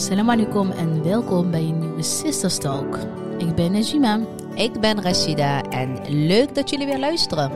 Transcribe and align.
Salam 0.00 0.30
alaikum 0.30 0.70
en 0.70 1.02
welkom 1.02 1.50
bij 1.50 1.60
een 1.60 1.78
nieuwe 1.78 2.02
Sisters 2.02 2.58
Talk. 2.58 2.98
Ik 3.38 3.54
ben 3.54 3.72
Najima. 3.72 4.20
Ik 4.54 4.80
ben 4.80 5.02
Rashida 5.02 5.62
en 5.62 5.98
leuk 6.08 6.54
dat 6.54 6.70
jullie 6.70 6.86
weer 6.86 6.98
luisteren. 6.98 7.50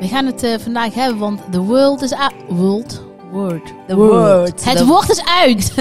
We 0.00 0.08
gaan 0.08 0.26
het 0.26 0.44
uh, 0.44 0.58
vandaag 0.58 0.94
hebben, 0.94 1.18
want 1.18 1.40
the 1.52 1.60
world 1.60 2.02
is 2.02 2.12
out. 2.12 2.34
World? 2.48 3.02
Word. 3.30 3.72
The 3.86 3.96
word. 3.96 4.64
Het 4.64 4.76
The- 4.76 4.86
woord 4.86 5.10
is 5.10 5.24
uit. 5.24 5.74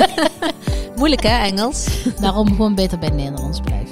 Moeilijk 0.97 1.23
hè, 1.23 1.45
Engels? 1.45 2.03
Daarom 2.21 2.47
gewoon 2.47 2.75
beter 2.75 2.99
bij 2.99 3.07
het 3.07 3.17
Nederlands 3.17 3.59
blijven. 3.59 3.86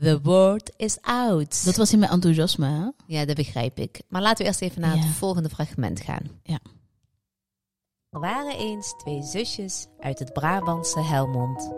The 0.00 0.20
word 0.22 0.70
is 0.76 0.98
out. 1.00 1.64
Dat 1.64 1.76
was 1.76 1.92
in 1.92 1.98
mijn 1.98 2.10
enthousiasme, 2.10 2.66
hè? 2.66 2.88
Ja, 3.06 3.24
dat 3.24 3.36
begrijp 3.36 3.78
ik. 3.78 4.00
Maar 4.08 4.22
laten 4.22 4.38
we 4.38 4.44
eerst 4.44 4.60
even 4.62 4.80
naar 4.80 4.96
Ja. 4.96 5.02
het 5.02 5.14
volgende 5.16 5.48
fragment 5.48 6.00
gaan. 6.00 6.30
Ja. 6.42 6.58
Er 8.10 8.20
waren 8.20 8.56
eens 8.58 8.94
twee 8.98 9.22
zusjes 9.22 9.86
uit 10.00 10.18
het 10.18 10.32
Brabantse 10.32 11.00
Helmond. 11.00 11.72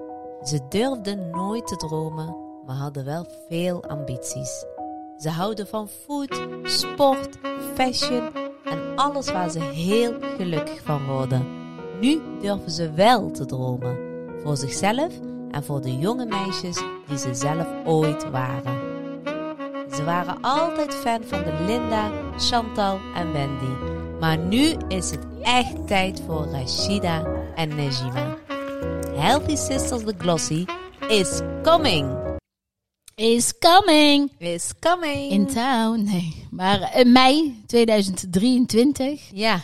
Ze 0.44 0.60
durfden 0.68 1.30
nooit 1.30 1.66
te 1.66 1.76
dromen, 1.76 2.36
maar 2.66 2.76
hadden 2.76 3.04
wel 3.04 3.26
veel 3.48 3.84
ambities. 3.84 4.64
Ze 5.18 5.28
houden 5.30 5.66
van 5.66 5.88
food, 5.88 6.40
sport, 6.62 7.38
fashion 7.74 8.30
en 8.64 8.96
alles 8.96 9.30
waar 9.32 9.50
ze 9.50 9.60
heel 9.60 10.14
gelukkig 10.36 10.82
van 10.82 11.06
worden. 11.06 11.46
Nu 12.00 12.20
durven 12.40 12.70
ze 12.70 12.92
wel 12.92 13.30
te 13.30 13.46
dromen. 13.46 13.98
Voor 14.42 14.56
zichzelf 14.56 15.12
en 15.50 15.64
voor 15.64 15.80
de 15.80 15.98
jonge 15.98 16.26
meisjes 16.26 16.82
die 17.10 17.18
ze 17.18 17.34
zelf 17.34 17.66
ooit 17.84 18.30
waren. 18.30 18.78
Ze 19.94 20.04
waren 20.04 20.40
altijd 20.40 20.94
fan 20.94 21.22
van 21.24 21.42
de 21.42 21.64
Linda, 21.66 22.10
Chantal 22.38 23.00
en 23.14 23.32
Wendy. 23.32 23.98
Maar 24.20 24.38
nu 24.38 24.74
is 24.88 25.10
het 25.10 25.26
echt 25.42 25.86
tijd 25.86 26.22
voor 26.26 26.46
Rashida 26.50 27.24
en 27.54 27.68
Najima. 27.68 28.36
Healthy 29.14 29.56
Sisters 29.56 30.04
The 30.04 30.14
Glossy 30.18 30.64
is 31.08 31.40
coming. 31.62 32.18
Is 33.14 33.58
coming. 33.58 34.32
Is 34.38 34.70
coming. 34.80 35.30
In 35.30 35.46
town. 35.46 36.02
Nee, 36.04 36.46
maar 36.50 36.98
in 36.98 37.12
mei 37.12 37.62
2023 37.66 39.30
ja, 39.32 39.60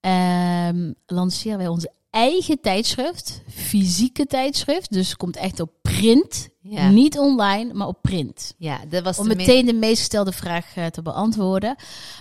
ehm, 0.00 0.92
lanceren 1.06 1.58
wij 1.58 1.68
onze 1.68 1.92
eigen 2.10 2.60
tijdschrift. 2.60 3.42
Fysieke 3.48 4.26
tijdschrift. 4.26 4.92
Dus 4.92 5.16
komt 5.16 5.36
echt 5.36 5.60
op 5.60 5.70
print. 5.82 6.52
Ja. 6.68 6.88
Niet 6.88 7.18
online, 7.18 7.74
maar 7.74 7.86
op 7.86 8.02
print. 8.02 8.54
ja, 8.58 8.80
dat 8.88 9.02
was 9.02 9.18
Om 9.18 9.28
de 9.28 9.34
meteen 9.36 9.66
de 9.66 9.72
meest 9.72 9.98
gestelde 9.98 10.32
vraag 10.32 10.76
eh, 10.76 10.86
te 10.86 11.02
beantwoorden. 11.02 11.76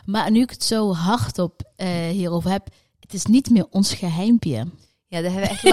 Maar 0.06 0.32
nu 0.32 0.42
ik 0.42 0.50
het 0.50 0.64
zo 0.64 0.94
hardop 0.94 1.62
eh 1.76 1.88
hierover 2.10 2.52
heb, 2.52 2.68
het 3.00 3.14
is 3.14 3.26
niet 3.26 3.50
meer 3.50 3.68
ons 3.70 3.94
geheimpje. 3.94 4.66
Ja, 5.08 5.22
dat 5.22 5.32
hebben 5.32 5.42
we 5.42 5.48
echt 5.48 5.64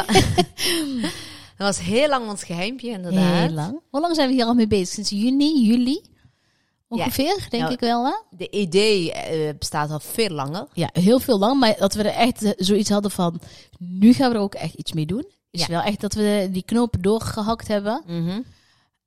dat 1.57 1.67
was 1.67 1.79
heel 1.81 2.09
lang 2.09 2.29
ons 2.29 2.45
geheimpje, 2.45 2.91
inderdaad. 2.91 3.39
Heel 3.47 3.51
lang. 3.55 3.81
Hoe 3.91 4.01
lang 4.01 4.15
zijn 4.15 4.29
we 4.29 4.35
hier 4.35 4.45
al 4.45 4.55
mee 4.55 4.67
bezig? 4.67 4.89
Sinds 4.89 5.11
juni, 5.11 5.67
juli? 5.67 6.01
Ongeveer, 6.89 7.47
denk 7.51 7.63
Nou, 7.63 7.73
ik 7.75 7.81
wel. 7.81 8.05
Hè? 8.05 8.13
De 8.37 8.51
idee 8.51 9.13
eh, 9.13 9.55
bestaat 9.59 9.91
al 9.91 10.01
veel 10.01 10.29
langer. 10.31 10.67
Ja, 10.73 10.91
heel 10.93 11.21
veel 11.21 11.39
lang. 11.39 11.61
Maar 11.61 11.77
dat 11.79 11.95
we 11.95 12.03
er 12.03 12.15
echt 12.15 12.55
zoiets 12.57 12.91
hadden 12.91 13.11
van, 13.11 13.41
nu 13.79 14.13
gaan 14.13 14.31
we 14.31 14.37
er 14.37 14.43
ook 14.43 14.55
echt 14.55 14.75
iets 14.75 14.93
mee 14.93 15.07
doen. 15.07 15.25
Is 15.51 15.61
Ja. 15.61 15.67
wel 15.67 15.81
echt 15.83 16.01
dat 16.01 16.15
we 16.15 16.49
die 16.53 16.63
knopen 16.63 17.03
doorgehakt 17.03 17.69
hebben. 17.69 18.03
Mhm. 18.07 18.41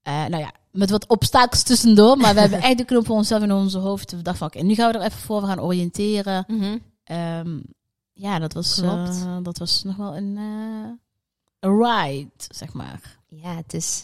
Eh, 0.04 0.14
nou 0.26 0.38
ja, 0.38 0.52
met 0.72 0.90
wat 0.90 1.08
obstakels 1.08 1.64
tussendoor. 1.64 2.18
Maar 2.18 2.34
we 2.34 2.40
hebben 2.40 2.62
echt 2.62 2.78
de 2.78 2.86
knoop 2.86 3.06
voor 3.06 3.16
onszelf 3.16 3.42
in 3.44 3.52
onze 3.52 3.78
hoofd. 3.78 4.12
We 4.12 4.22
dachten 4.22 4.36
van, 4.38 4.48
oké, 4.48 4.62
nu 4.62 4.76
gaan 4.76 4.92
we 4.92 4.98
er 4.98 5.06
even 5.06 5.20
voor 5.20 5.42
we 5.42 5.48
gaan 5.48 5.62
oriënteren. 5.62 6.44
Mhm. 6.48 6.78
Ehm, 7.04 7.60
ja, 8.14 8.40
dat 8.40 8.54
was, 8.54 8.78
eh, 8.82 9.38
dat 9.44 9.58
was 9.58 9.84
nog 9.84 9.96
wel 9.96 10.16
een, 10.18 10.38
eh, 10.38 10.92
een 11.60 11.78
ride, 11.84 12.30
zeg 12.48 12.74
maar. 12.74 13.18
Ja, 13.30 13.56
het 13.56 13.74
is. 13.74 14.04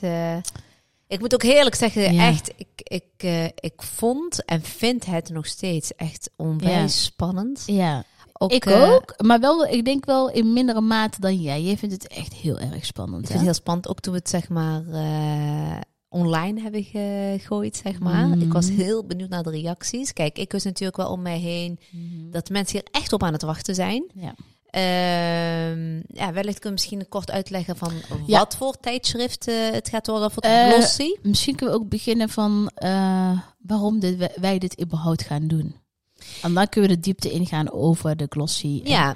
ik 1.08 1.20
moet 1.20 1.34
ook 1.34 1.44
heerlijk 1.44 1.76
zeggen, 1.76 2.14
Ja. 2.14 2.28
echt, 2.28 2.52
ik, 2.56 2.68
ik, 2.84 3.52
ik 3.56 3.82
vond 3.82 4.46
en 4.46 4.62
vind 4.62 5.06
het 5.06 5.30
nog 5.30 5.46
steeds 5.46 5.96
echt 5.96 6.30
onwijs 6.36 6.72
Ja. 6.72 6.88
spannend. 6.88 7.64
Ja, 7.66 8.04
Ook, 8.42 8.52
ik 8.52 8.66
eh, 8.66 8.92
ook. 8.94 9.14
Maar 9.24 9.40
wel, 9.40 9.66
ik 9.66 9.86
denk 9.86 10.06
wel 10.06 10.30
in 10.32 10.54
mindere 10.54 10.82
mate 10.82 11.20
dan 11.22 11.36
jij. 11.42 11.62
Jij 11.62 11.78
vindt 11.78 11.94
het 11.94 12.08
echt 12.08 12.34
heel 12.34 12.60
erg 12.60 12.86
spannend. 12.86 13.22
Ik 13.22 13.28
hè? 13.28 13.34
vind 13.34 13.40
het 13.40 13.50
heel 13.50 13.62
spannend, 13.62 13.88
ook 13.88 14.00
toen 14.00 14.14
we 14.14 14.20
het 14.20 14.30
zeg 14.30 14.50
maar 14.50 14.82
eh, 14.92 15.78
online 16.10 16.62
hebben 16.62 16.84
gegooid, 16.84 17.82
zeg 17.84 18.00
maar. 18.00 18.28
Mhm. 18.28 18.42
Ik 18.42 18.54
was 18.54 18.70
heel 18.70 19.06
benieuwd 19.06 19.30
naar 19.30 19.44
de 19.44 19.50
reacties. 19.50 20.14
Kijk, 20.14 20.38
ik 20.38 20.52
wist 20.52 20.66
natuurlijk 20.66 20.98
wel 20.98 21.12
om 21.12 21.22
mij 21.22 21.38
heen 21.40 21.80
Mhm. 21.92 22.32
dat 22.32 22.50
mensen 22.50 22.78
hier 22.80 22.88
echt 23.02 23.14
op 23.14 23.24
aan 23.24 23.34
het 23.34 23.42
wachten 23.42 23.76
zijn. 23.76 24.06
Ja. 24.14 24.36
Ehm, 24.70 25.96
ja, 26.08 26.34
wellicht 26.34 26.60
kun 26.60 26.70
je 26.70 26.76
misschien 26.76 27.10
kort 27.10 27.32
uitleggen 27.32 27.78
van 27.78 27.92
Ja. 28.26 28.40
wat 28.40 28.56
voor 28.56 28.80
tijdschrift 28.80 29.48
eh, 29.48 29.56
het 29.72 29.90
gaat 29.90 30.08
worden 30.08 30.32
voor 30.32 30.42
de 30.42 30.72
glossy. 30.74 31.16
Misschien 31.22 31.56
kunnen 31.56 31.76
we 31.76 31.82
ook 31.82 31.90
beginnen 31.90 32.30
van 32.30 32.72
waarom 33.62 34.00
dit, 34.00 34.32
wij 34.42 34.58
dit 34.58 34.82
überhaupt 34.82 35.24
gaan 35.24 35.48
doen. 35.48 35.76
En 36.42 36.54
dan 36.54 36.70
kunnen 36.70 36.90
we 36.90 36.96
de 36.96 37.02
diepte 37.02 37.32
ingaan 37.32 37.72
over 37.72 38.18
de 38.18 38.26
glossy. 38.30 38.82
En- 38.84 38.92
Ja, 38.92 39.16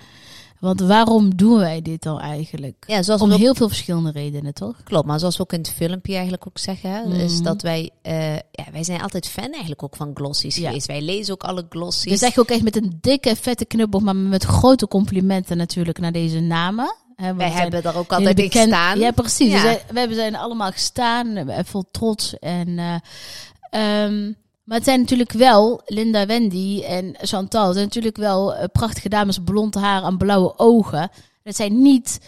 Want 0.59 0.79
waarom 0.81 1.35
doen 1.35 1.57
wij 1.57 1.81
dit 1.81 2.01
dan 2.03 2.19
eigenlijk? 2.19 2.83
ja, 2.87 3.01
zoals 3.03 3.21
Om 3.21 3.27
we 3.27 3.33
ook- 3.33 3.39
heel 3.39 3.55
veel 3.55 3.67
verschillende 3.67 4.11
redenen, 4.11 4.53
toch? 4.53 4.83
Klopt, 4.83 5.05
maar 5.07 5.19
zoals 5.19 5.37
we 5.37 5.43
ook 5.43 5.53
in 5.53 5.59
het 5.59 5.71
filmpje 5.71 6.11
eigenlijk 6.13 6.47
ook 6.47 6.57
zeggen, 6.57 6.91
hè, 6.91 7.23
is 7.23 7.33
Mhm. 7.33 7.43
dat 7.43 7.61
wij, 7.61 7.89
eh, 8.01 8.33
ja, 8.35 8.65
wij 8.71 8.83
zijn 8.83 9.01
altijd 9.01 9.27
fan 9.27 9.51
eigenlijk 9.51 9.83
ook 9.83 9.95
van 9.95 10.11
glossies 10.13 10.55
Ja. 10.55 10.67
geweest. 10.67 10.87
Wij 10.87 11.01
lezen 11.01 11.33
ook 11.33 11.43
alle 11.43 11.61
We 11.61 11.65
glossies. 11.69 12.19
zeggen 12.19 12.41
ook 12.41 12.49
echt 12.49 12.63
met 12.63 12.75
een 12.75 12.97
dikke, 13.01 13.35
vette 13.35 13.65
knuppel, 13.65 13.99
maar 13.99 14.15
met 14.15 14.43
grote 14.43 14.87
complimenten 14.87 15.57
natuurlijk 15.57 15.99
naar 15.99 16.11
deze 16.11 16.39
namen. 16.39 16.95
Hè, 17.15 17.33
wij 17.35 17.51
we 17.51 17.53
hebben 17.59 17.83
daar 17.83 17.95
ook 17.95 18.13
altijd 18.13 18.39
in 18.39 18.51
gestaan. 18.51 18.99
Ja, 18.99 19.11
precies. 19.11 19.51
Ja. 19.51 19.63
We, 19.63 19.81
we 19.93 19.99
hebben 19.99 20.17
zijn 20.17 20.35
allemaal 20.35 20.71
gestaan, 20.71 21.33
we 21.45 21.61
vol 21.65 21.83
trots. 21.91 22.39
En, 22.39 23.01
ehm, 23.69 24.31
maar 24.63 24.77
het 24.77 24.85
zijn 24.85 24.99
natuurlijk 24.99 25.31
wel 25.31 25.81
Linda, 25.85 26.25
Wendy 26.25 26.83
en 26.83 27.15
Chantal. 27.21 27.63
Het 27.65 27.73
zijn 27.73 27.85
natuurlijk 27.85 28.17
wel 28.17 28.55
eh, 28.55 28.65
prachtige 28.71 29.09
dames, 29.09 29.39
blond 29.43 29.75
haar 29.75 30.03
en 30.03 30.17
blauwe 30.17 30.53
ogen. 30.57 31.09
Het 31.43 31.55
zijn 31.55 31.81
niet... 31.81 32.19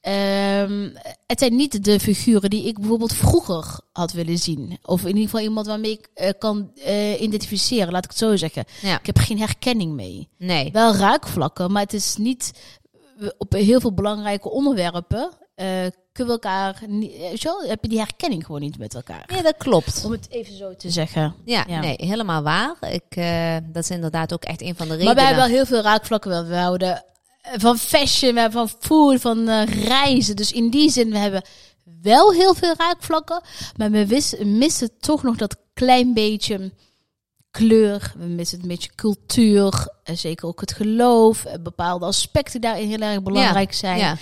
ehm, 0.00 0.88
het 1.26 1.38
zijn 1.38 1.56
niet 1.56 1.84
de 1.84 2.00
figuren 2.00 2.50
die 2.50 2.66
ik 2.66 2.78
bijvoorbeeld 2.78 3.12
vroeger 3.12 3.80
had 3.92 4.12
willen 4.12 4.38
zien. 4.38 4.78
Of 4.82 5.00
in 5.00 5.08
ieder 5.08 5.22
geval 5.22 5.40
iemand 5.40 5.66
waarmee 5.66 5.90
ik 5.90 6.08
eh, 6.14 6.30
kan 6.38 6.70
eh, 6.74 7.20
identificeren, 7.20 7.92
laat 7.92 8.04
ik 8.04 8.10
het 8.10 8.18
zo 8.18 8.36
zeggen. 8.36 8.64
Ja. 8.82 8.98
Ik 8.98 9.06
heb 9.06 9.18
geen 9.18 9.38
herkenning 9.38 9.92
mee. 9.92 10.28
Nee. 10.38 10.72
Wel 10.72 10.94
raakvlakken, 10.94 11.72
maar 11.72 11.82
het 11.82 11.92
is 11.92 12.16
niet 12.16 12.52
op 13.38 13.52
heel 13.52 13.80
veel 13.80 13.94
belangrijke 13.94 14.50
onderwerpen. 14.50 15.30
Kunnen 16.26 16.40
we 16.40 16.48
elkaar 16.48 16.82
niet, 16.86 17.12
eh, 17.14 17.36
zo 17.38 17.60
heb 17.66 17.82
je 17.82 17.88
die 17.88 17.98
herkenning 17.98 18.44
gewoon 18.46 18.60
niet 18.60 18.78
met 18.78 18.94
elkaar. 18.94 19.24
Ja, 19.34 19.42
dat 19.42 19.54
klopt. 19.58 20.04
Om 20.04 20.12
het 20.12 20.26
even 20.30 20.56
zo 20.56 20.74
te 20.76 20.90
zeggen. 20.90 21.34
Ja, 21.44 21.64
Ja. 21.68 21.80
nee, 21.80 21.94
helemaal 21.96 22.42
waar. 22.42 22.74
Ik, 22.90 23.02
eh, 23.08 23.56
dat 23.62 23.82
is 23.82 23.90
inderdaad 23.90 24.32
ook 24.32 24.44
echt 24.44 24.60
een 24.62 24.76
van 24.76 24.88
de 24.88 24.92
Maar 24.92 24.96
redenen. 24.96 25.14
wij 25.14 25.24
hebben 25.24 25.44
wel 25.44 25.54
heel 25.54 25.66
veel 25.66 25.82
raakvlakken. 25.82 26.30
wel. 26.30 26.44
We 26.46 26.56
houden 26.56 27.04
eh, 27.42 27.52
van 27.56 27.78
fashion, 27.78 28.34
we 28.34 28.40
hebben 28.40 28.68
van 28.68 28.78
food, 28.80 29.20
van 29.20 29.50
reizen. 29.64 30.36
Dus 30.36 30.52
in 30.52 30.70
die 30.70 30.90
zin, 30.90 31.10
we 31.10 31.18
hebben 31.18 31.42
wel 32.02 32.32
heel 32.32 32.54
veel 32.54 32.74
raakvlakken. 32.76 33.40
Maar 33.76 33.90
we 33.90 34.36
missen 34.44 34.90
toch 34.98 35.22
nog 35.22 35.36
dat 35.36 35.56
klein 35.74 36.14
beetje 36.14 36.72
kleur. 37.50 38.12
We 38.18 38.24
missen 38.26 38.60
een 38.62 38.68
beetje 38.68 38.90
cultuur. 38.94 39.88
En 40.04 40.18
zeker 40.18 40.46
ook 40.46 40.60
het 40.60 40.72
geloof. 40.72 41.44
Bepaalde 41.60 42.04
aspecten 42.06 42.60
daarin 42.60 42.88
heel 42.88 43.00
erg 43.00 43.22
belangrijk 43.22 43.72
zijn. 43.72 43.98
Ja, 43.98 44.16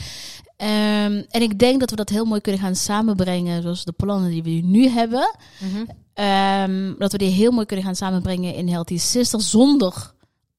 Ehm, 0.58 1.22
en 1.30 1.42
ik 1.42 1.58
denk 1.58 1.80
dat 1.80 1.90
we 1.90 1.96
dat 1.96 2.08
heel 2.08 2.24
mooi 2.24 2.40
kunnen 2.40 2.60
gaan 2.60 2.74
samenbrengen, 2.76 3.62
zoals 3.62 3.84
de 3.84 3.92
plannen 3.92 4.30
die 4.30 4.42
we 4.42 4.50
nu 4.50 4.88
hebben. 4.88 5.36
Mhm. 5.60 5.84
Ehm, 6.14 6.94
dat 6.98 7.12
we 7.12 7.18
die 7.18 7.30
heel 7.30 7.50
mooi 7.50 7.66
kunnen 7.66 7.84
gaan 7.84 7.96
samenbrengen 7.96 8.54
in 8.54 8.68
Healthy 8.68 8.98
Sister, 8.98 9.40
zonder 9.42 10.12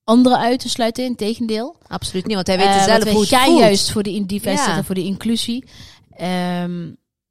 anderen 0.03 0.37
uit 0.39 0.59
te 0.59 0.69
sluiten. 0.69 1.03
Integendeel. 1.05 1.75
absoluut 1.87 2.25
niet, 2.25 2.35
want 2.35 2.47
wij 2.47 2.57
weten 2.57 2.73
Eh, 2.73 2.83
zelf 2.83 2.97
hoe 2.97 3.19
het 3.19 3.29
voelt. 3.29 3.57
juist 3.59 3.91
voor 3.91 4.03
de 4.03 4.25
diversiteit 4.25 4.67
Ja. 4.67 4.77
en 4.77 4.85
voor 4.85 4.95
de 4.95 5.03
inclusie. 5.03 5.63
Ehm, 6.11 6.87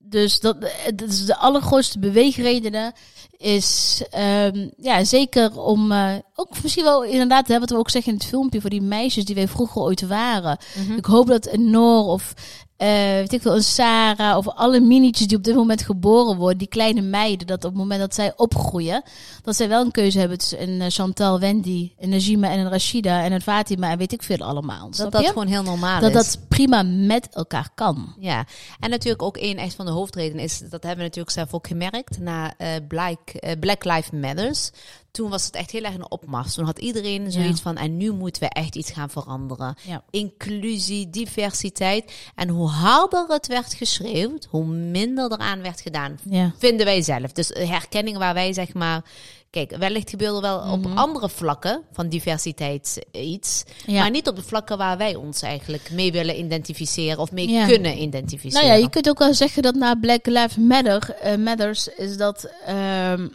dus 0.09 0.41
dat, 0.41 0.57
dat 0.95 1.09
is 1.09 1.25
de 1.25 1.37
allergrootste 1.37 1.99
beweegredenen. 1.99 2.93
Is 3.37 4.03
ehm, 4.11 4.69
ja, 4.77 5.05
zeker 5.05 5.61
om 5.61 5.93
eh, 5.93 6.15
ook 6.35 6.63
misschien 6.63 6.85
wel 6.85 7.05
inderdaad, 7.05 7.49
hè, 7.49 7.59
wat 7.59 7.71
we 7.71 7.77
ook 7.77 7.91
zeggen 7.91 8.13
in 8.13 8.19
het 8.19 8.29
filmpje 8.29 8.61
voor 8.61 8.71
die 8.71 8.83
meisjes 8.83 9.25
die 9.25 9.35
wij 9.35 9.49
vroeger 9.49 9.83
ooit 9.83 10.07
waren. 10.07 10.59
Mhm. 10.77 10.93
Ik 10.93 11.05
hoop 11.05 11.27
dat 11.27 11.53
een 11.53 11.71
Noor 11.71 12.05
of 12.05 12.35
eh, 12.79 12.89
weet 12.89 13.33
ik 13.33 13.43
wel, 13.43 13.55
een 13.55 13.63
Sarah 13.63 14.37
of 14.37 14.49
alle 14.49 14.81
minietjes 14.81 15.27
die 15.27 15.37
op 15.37 15.43
dit 15.43 15.55
moment 15.55 15.83
geboren 15.83 16.37
worden, 16.37 16.59
die 16.59 16.69
kleine 16.69 17.01
meiden, 17.01 17.47
dat 17.47 17.65
op 17.65 17.71
het 17.71 17.81
moment 17.81 18.01
dat 18.01 18.15
zij 18.15 18.33
opgroeien, 18.37 19.03
dat 19.43 19.57
zij 19.57 19.69
wel 19.69 19.85
een 19.85 19.91
keuze 19.91 20.19
hebben 20.19 20.39
tussen 20.39 20.63
een 20.63 20.81
eh, 20.81 20.91
Chantal, 20.91 21.41
Wendy, 21.41 21.93
een 21.99 22.09
Najima 22.09 22.51
en 22.51 22.59
een 22.59 22.69
Rashida 22.69 23.23
en 23.23 23.33
een 23.33 23.41
Fatima 23.41 23.91
en 23.91 23.99
weet 23.99 24.13
ik 24.13 24.23
veel 24.23 24.39
allemaal. 24.39 24.91
Dat 24.91 25.13
dat 25.13 25.27
gewoon 25.27 25.47
heel 25.47 25.63
normaal 25.63 26.01
dat 26.01 26.09
is. 26.11 26.15
dat 26.15 26.39
prima 26.49 26.83
met 26.83 27.29
elkaar 27.33 27.69
kan. 27.75 28.15
Ja, 28.19 28.47
en 28.81 28.91
natuurlijk 28.91 29.23
ook 29.23 29.37
een 29.37 29.59
echt 29.59 29.75
van 29.75 29.87
de 29.87 29.93
hoofdredenen 29.93 30.45
is, 30.45 30.59
dat 30.59 30.71
hebben 30.71 30.97
we 30.97 31.03
natuurlijk 31.03 31.35
zelf 31.35 31.55
ook 31.55 31.67
gemerkt, 31.67 32.19
na 32.19 32.55
eh, 32.57 32.69
Black, 32.89 33.19
Black 33.61 33.85
Lives 33.85 34.11
Matters. 34.11 34.71
Toen 35.11 35.31
was 35.31 35.47
het 35.47 35.55
echt 35.55 35.71
heel 35.71 35.83
erg 35.83 35.95
een 35.95 36.11
opmars. 36.11 36.55
Toen 36.55 36.65
had 36.65 36.79
iedereen 36.79 37.33
zoiets 37.33 37.61
van, 37.61 37.77
en 37.77 37.97
nu 37.97 38.13
moeten 38.13 38.43
we 38.43 38.49
echt 38.49 38.77
iets 38.77 38.91
gaan 38.91 39.11
veranderen. 39.11 39.77
Ja. 39.83 40.03
Inclusie, 40.11 41.11
diversiteit. 41.11 42.13
En 42.35 42.49
hoe 42.49 42.69
harder 42.69 43.25
het 43.29 43.47
werd 43.47 43.75
geschreeuwd, 43.75 44.47
hoe 44.51 44.65
minder 44.67 45.33
eraan 45.33 45.63
werd 45.63 45.81
gedaan. 45.81 46.19
Ja. 46.31 46.53
Vinden 46.59 46.87
wij 46.87 47.03
zelf. 47.03 47.33
Dus 47.33 47.49
herkenning 47.55 48.19
waar 48.19 48.35
wij 48.35 48.53
zeg 48.53 48.75
maar... 48.75 49.05
Kijk, 49.51 49.77
wellicht 49.77 50.11
gebeurde 50.11 50.41
wel 50.41 50.59
op 50.73 50.85
Mhm. 50.85 50.99
andere 50.99 51.29
vlakken 51.29 51.83
van 51.93 52.09
diversiteit 52.09 53.07
iets. 53.13 53.65
Ja. 53.87 54.01
Maar 54.01 54.11
niet 54.11 54.29
op 54.29 54.37
de 54.37 54.43
vlakken 54.43 54.79
waar 54.79 54.99
wij 54.99 55.15
ons 55.15 55.43
eigenlijk 55.43 55.91
mee 55.91 56.13
willen 56.13 56.39
identificeren 56.39 57.19
of 57.19 57.33
mee 57.33 57.49
Ja. 57.49 57.67
kunnen 57.67 58.03
identificeren. 58.03 58.67
Nou 58.67 58.75
ja, 58.79 58.85
je 58.85 58.91
kunt 58.91 59.09
ook 59.09 59.19
wel 59.19 59.35
zeggen 59.35 59.63
dat 59.63 59.75
na 59.75 59.95
Black 59.95 60.27
Lives 60.27 60.57
Matter, 60.57 61.11
eh, 61.15 61.37
Matters 61.37 61.89
is 61.89 62.17
dat... 62.17 62.51
ehm, 62.67 63.29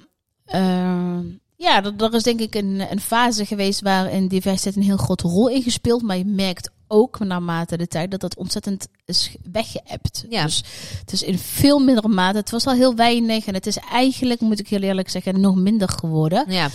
ja, 1.63 1.81
dat, 1.81 2.01
er 2.01 2.13
is 2.13 2.23
denk 2.23 2.39
ik 2.39 2.55
een, 2.55 2.85
een 2.91 2.99
fase 2.99 3.45
geweest 3.45 3.81
waarin 3.81 4.27
diversiteit 4.27 4.75
een 4.75 4.81
heel 4.81 4.97
grote 4.97 5.27
rol 5.27 5.49
in 5.49 5.61
gespeeld. 5.61 6.01
Maar 6.01 6.17
je 6.17 6.25
merkt 6.25 6.69
ook 6.87 7.19
naarmate 7.19 7.77
de 7.77 7.87
tijd 7.87 8.11
dat 8.11 8.19
dat 8.19 8.35
ontzettend 8.35 8.87
is 9.05 9.35
weggeëpt. 9.51 10.25
Ja. 10.29 10.43
Dus 10.43 10.63
het 10.99 11.11
is 11.11 11.23
in 11.23 11.37
veel 11.37 11.79
mindere 11.79 12.07
mate. 12.07 12.37
Het 12.37 12.49
was 12.51 12.65
al 12.65 12.73
heel 12.73 12.95
weinig 12.95 13.45
en 13.45 13.53
het 13.53 13.67
is 13.67 13.77
eigenlijk, 13.77 14.41
moet 14.41 14.59
ik 14.59 14.67
heel 14.67 14.81
eerlijk 14.81 15.09
zeggen, 15.09 15.39
nog 15.41 15.55
minder 15.55 15.89
geworden. 15.89 16.45
Ja, 16.47 16.69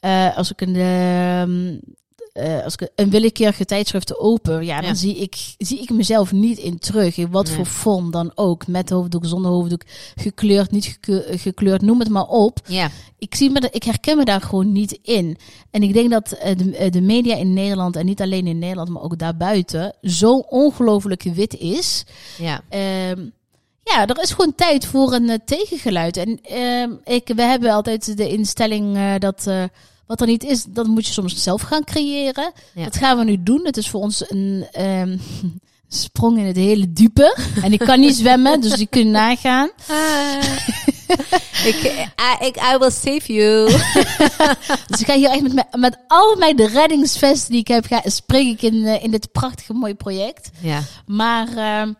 Eh, 0.00 0.36
als 0.36 0.50
ik 0.50 0.60
een, 0.60 0.76
eh, 2.32 2.64
als 2.64 2.74
ik 2.74 2.88
een 2.94 3.10
willekeurige 3.10 3.64
tijdschrift 3.64 4.18
open, 4.18 4.64
ja, 4.64 4.80
dan 4.80 4.88
Ja. 4.90 4.94
zie, 4.94 5.16
ik, 5.16 5.36
zie 5.58 5.80
ik 5.82 5.90
mezelf 5.90 6.32
niet 6.32 6.58
in 6.58 6.78
terug. 6.78 7.16
In 7.16 7.30
wat 7.30 7.46
Nee. 7.46 7.54
voor 7.56 7.66
vorm 7.66 8.10
dan 8.10 8.32
ook. 8.34 8.66
Met 8.66 8.90
hoofddoek, 8.90 9.24
zonder 9.26 9.50
hoofddoek, 9.50 9.82
gekleurd, 10.16 10.70
niet 10.70 10.84
gekeu- 10.84 11.36
gekleurd, 11.38 11.82
noem 11.82 11.98
het 11.98 12.08
maar 12.08 12.26
op. 12.26 12.58
ja, 12.66 12.90
Ik, 13.18 13.34
zie 13.34 13.50
me, 13.50 13.68
ik 13.72 13.82
herken 13.82 14.16
me 14.16 14.24
daar 14.24 14.40
gewoon 14.40 14.72
niet 14.72 14.98
in. 15.02 15.36
En 15.70 15.82
ik 15.82 15.92
denk 15.92 16.10
dat 16.10 16.32
eh, 16.32 16.56
de, 16.56 16.76
eh, 16.76 16.90
de 16.90 17.00
media 17.00 17.36
in 17.36 17.52
Nederland, 17.52 17.96
en 17.96 18.06
niet 18.06 18.20
alleen 18.22 18.46
in 18.46 18.58
Nederland, 18.58 18.88
maar 18.88 19.02
ook 19.02 19.18
daarbuiten, 19.18 19.94
zo 20.02 20.32
ongelooflijk 20.38 21.22
wit 21.22 21.54
is. 21.58 22.04
ja. 22.38 22.60
Ehm, 22.68 23.26
ja, 23.84 24.06
er 24.06 24.22
is 24.22 24.30
gewoon 24.30 24.54
tijd 24.54 24.86
voor 24.86 25.12
een 25.12 25.30
eh, 25.30 25.36
tegengeluid. 25.44 26.16
En 26.16 26.38
ehm, 26.42 26.90
ik, 27.04 27.28
we 27.34 27.42
hebben 27.42 27.70
altijd 27.72 28.16
de 28.16 28.28
instelling 28.28 28.96
eh, 28.96 29.12
dat 29.18 29.46
eh, 29.46 29.62
wat 30.08 30.20
er 30.20 30.26
niet 30.26 30.44
is, 30.44 30.64
dat 30.68 30.86
moet 30.86 31.06
je 31.06 31.12
soms 31.12 31.42
zelf 31.42 31.62
gaan 31.62 31.84
creëren. 31.84 32.52
Ja. 32.74 32.84
Dat 32.84 32.96
gaan 32.96 33.18
we 33.18 33.24
nu 33.24 33.42
doen. 33.42 33.60
Het 33.64 33.76
is 33.76 33.90
voor 33.90 34.00
ons 34.00 34.30
een 34.30 34.66
ehm, 34.72 35.18
sprong 35.88 36.38
in 36.38 36.46
het 36.46 36.56
hele 36.56 36.92
diepe. 36.92 37.36
En 37.62 37.72
ik 37.72 37.78
kan 37.78 38.00
niet 38.00 38.16
zwemmen, 38.22 38.60
dus 38.60 38.72
die 38.72 38.86
kun 38.86 39.10
nagaan. 39.10 39.70
ik, 41.70 41.82
I, 42.20 42.46
ik, 42.46 42.56
I 42.56 42.76
will 42.78 42.90
save 42.90 43.32
you. 43.32 43.70
Dus 44.88 45.00
ik 45.00 45.06
ga 45.06 45.14
hier 45.14 45.30
echt 45.30 45.52
met, 45.54 45.66
met 45.76 45.98
al 46.06 46.36
mijn 46.36 46.56
de 46.56 46.66
reddingsvesten 46.66 47.50
die 47.50 47.60
ik 47.60 47.68
heb, 47.68 47.84
ga, 47.84 48.02
spring 48.04 48.50
ik 48.50 48.62
in, 48.62 48.86
eh, 48.86 49.02
in 49.02 49.10
dit 49.10 49.32
prachtige 49.32 49.72
mooie 49.72 49.94
project. 49.94 50.50
ja, 50.60 50.82
Maar 51.06 51.48
ehm, 51.56 51.92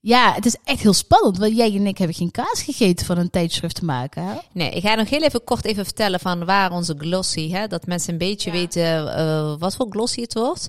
ja, 0.00 0.32
het 0.34 0.46
is 0.46 0.56
echt 0.64 0.80
heel 0.80 0.92
spannend. 0.92 1.38
Want 1.38 1.56
jij 1.56 1.74
en 1.74 1.86
ik 1.86 1.98
hebben 1.98 2.16
geen 2.16 2.30
kaas 2.30 2.62
gegeten 2.62 3.06
van 3.06 3.18
een 3.18 3.30
tijdschrift 3.30 3.74
te 3.74 3.84
maken. 3.84 4.24
Hè? 4.26 4.34
nee, 4.52 4.70
ik 4.70 4.82
ga 4.82 4.94
nog 4.94 5.08
heel 5.10 5.22
even 5.22 5.44
kort 5.44 5.64
even 5.64 5.84
vertellen 5.84 6.20
van 6.20 6.44
waar 6.44 6.72
onze 6.72 6.94
glossy, 6.98 7.50
hè, 7.50 7.66
dat 7.66 7.86
mensen 7.86 8.12
een 8.12 8.18
beetje 8.18 8.50
Ja. 8.50 8.56
weten 8.56 9.14
eh, 9.14 9.54
wat 9.58 9.76
voor 9.76 9.86
glossy 9.90 10.20
het 10.20 10.34
wordt. 10.34 10.68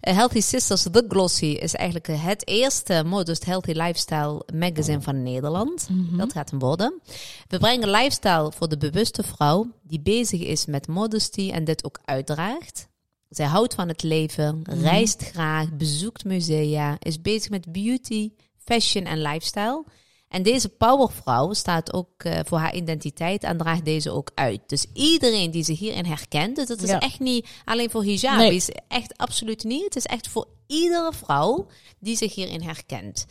Eh, 0.00 0.14
Healthy 0.14 0.40
Sisters, 0.40 0.82
The 0.82 1.04
Glossy, 1.08 1.44
is 1.46 1.74
eigenlijk 1.74 2.06
het 2.10 2.48
eerste 2.48 3.02
modest 3.06 3.44
healthy 3.44 3.72
lifestyle 3.72 4.42
magazine 4.54 5.00
van 5.00 5.22
Nederland. 5.22 5.88
Dat 6.16 6.32
gaat 6.32 6.50
hem 6.50 6.58
worden. 6.58 7.00
We 7.48 7.58
brengen 7.58 7.90
lifestyle 7.90 8.52
voor 8.56 8.68
de 8.68 8.76
bewuste 8.78 9.22
vrouw 9.22 9.66
die 9.82 10.00
bezig 10.00 10.40
is 10.40 10.66
met 10.66 10.86
modesty 10.88 11.50
en 11.52 11.64
dit 11.64 11.84
ook 11.84 11.98
uitdraagt. 12.04 12.88
Zij 13.28 13.46
houdt 13.46 13.74
van 13.74 13.88
het 13.88 14.02
leven, 14.02 14.62
reist 14.82 15.22
graag, 15.32 15.72
bezoekt 15.72 16.24
musea, 16.24 16.96
is 16.98 17.20
bezig 17.20 17.50
met 17.50 17.72
beauty, 17.72 18.30
fashion 18.64 19.04
en 19.04 19.22
lifestyle. 19.22 19.84
En 20.28 20.42
deze 20.42 20.68
powervrouw 20.68 21.52
staat 21.52 21.92
ook 21.92 22.08
eh, 22.24 22.38
voor 22.44 22.58
haar 22.58 22.74
identiteit 22.74 23.42
en 23.42 23.56
draagt 23.58 23.84
deze 23.84 24.10
ook 24.10 24.30
uit. 24.34 24.60
Dus 24.66 24.86
iedereen 24.94 25.50
die 25.50 25.64
zich 25.64 25.78
hierin 25.78 26.06
herkent, 26.06 26.56
dus 26.56 26.68
het 26.68 26.82
is 26.82 26.88
Ja. 26.90 26.98
echt 27.00 27.20
niet 27.20 27.48
alleen 27.64 27.90
voor 27.90 28.02
hijabis, 28.04 28.66
Nee. 28.66 28.76
echt 28.88 29.16
absoluut 29.18 29.64
niet. 29.64 29.84
Het 29.84 29.96
is 29.96 30.06
echt 30.06 30.28
voor 30.28 30.46
iedere 30.66 31.12
vrouw 31.12 31.66
die 32.00 32.16
zich 32.16 32.34
hierin 32.34 32.62
herkent. 32.62 33.26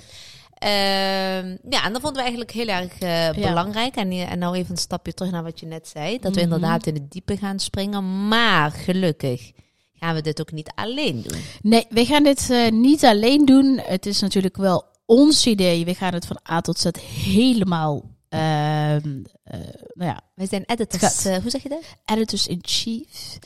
Ehm, 0.58 1.58
ja, 1.70 1.84
en 1.86 1.92
dat 1.94 2.02
vonden 2.02 2.14
we 2.14 2.20
eigenlijk 2.20 2.52
heel 2.52 2.68
erg 2.68 3.00
eh, 3.00 3.34
Ja. 3.34 3.48
belangrijk. 3.48 3.96
En, 3.96 4.12
en 4.12 4.40
nou 4.40 4.56
even 4.56 4.72
een 4.72 4.78
stapje 4.78 5.14
terug 5.14 5.32
naar 5.32 5.44
wat 5.44 5.60
je 5.60 5.66
net 5.66 5.88
zei. 5.88 6.12
Dat 6.20 6.36
we 6.36 6.42
Mhm. 6.42 6.54
inderdaad 6.54 6.88
in 6.88 6.94
het 6.94 7.12
diepe 7.12 7.38
gaan 7.38 7.60
springen. 7.60 8.28
Maar 8.28 8.72
gelukkig 8.72 9.52
gaan 10.00 10.16
we 10.16 10.22
dit 10.22 10.42
ook 10.42 10.52
niet 10.52 10.72
alleen 10.76 11.22
doen. 11.22 11.42
Nee, 11.62 11.86
we 11.90 12.06
gaan 12.06 12.24
dit 12.24 12.50
eh, 12.50 12.72
niet 12.72 13.06
alleen 13.06 13.46
doen. 13.46 13.80
Het 13.84 14.06
is 14.06 14.20
natuurlijk 14.20 14.58
wel 14.58 14.86
ons 15.16 15.46
idee. 15.46 15.86
We 15.86 15.94
gaan 15.96 16.14
het 16.14 16.26
van 16.26 16.40
A 16.52 16.62
tot 16.62 16.80
Z 16.80 16.86
helemaal. 17.26 18.10
ehm, 18.30 19.24
eh, 19.44 19.60
nou 19.94 20.10
ja, 20.12 20.22
Wij 20.36 20.48
zijn 20.48 20.64
editors. 20.66 21.26
eh, 21.26 21.38
hoe 21.38 21.50
zeg 21.50 21.64
je 21.64 21.70
dat? 21.70 21.84
editors 22.06 22.48
in 22.48 22.60
chief. 22.62 23.38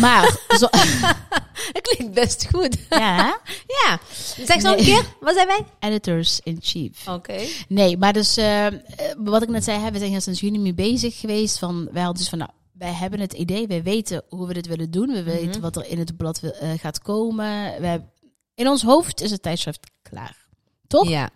Maar, 0.00 0.38
zo, 0.58 0.66
Dat 1.72 1.80
klinkt 1.82 2.14
best 2.14 2.46
goed. 2.54 2.76
ja, 2.88 3.40
ja. 3.84 3.98
Zeg 4.44 4.60
zo 4.60 4.70
een 4.70 4.76
Nee. 4.76 4.84
keer. 4.84 5.04
Wat 5.20 5.34
zijn 5.34 5.46
wij? 5.46 5.64
editors 5.80 6.40
in 6.42 6.58
chief. 6.60 7.08
Oké. 7.08 7.40
Nee, 7.68 7.96
maar 7.96 8.12
dus 8.12 8.36
eh, 8.36 8.66
eh, 8.66 8.74
wat 9.18 9.42
ik 9.42 9.48
net 9.48 9.64
zei, 9.64 9.78
hè, 9.80 9.90
we 9.90 9.98
zijn 9.98 10.22
sinds 10.22 10.40
juni 10.40 10.58
mee 10.58 10.74
bezig 10.74 11.20
geweest. 11.20 11.58
Van, 11.58 11.88
wij 11.92 12.02
hadden 12.02 12.20
dus 12.20 12.28
van, 12.28 12.38
nou, 12.38 12.50
wij 12.72 12.92
hebben 12.92 13.20
het 13.20 13.32
idee, 13.32 13.66
wij 13.66 13.82
weten 13.82 14.22
hoe 14.28 14.46
we 14.46 14.54
dit 14.54 14.66
willen 14.66 14.90
doen. 14.90 15.08
We 15.12 15.22
weten 15.22 15.48
Mhm. 15.48 15.60
wat 15.60 15.76
er 15.76 15.86
in 15.86 15.98
het 15.98 16.16
blad 16.16 16.40
gaat 16.76 16.98
komen. 16.98 17.46
Hebben, 17.72 18.10
in 18.54 18.68
ons 18.68 18.82
hoofd 18.82 19.20
is 19.20 19.30
het 19.30 19.42
tijdschrift 19.42 19.90
klaar. 20.02 20.46
Toch? 20.88 21.08
Ja, 21.08 21.30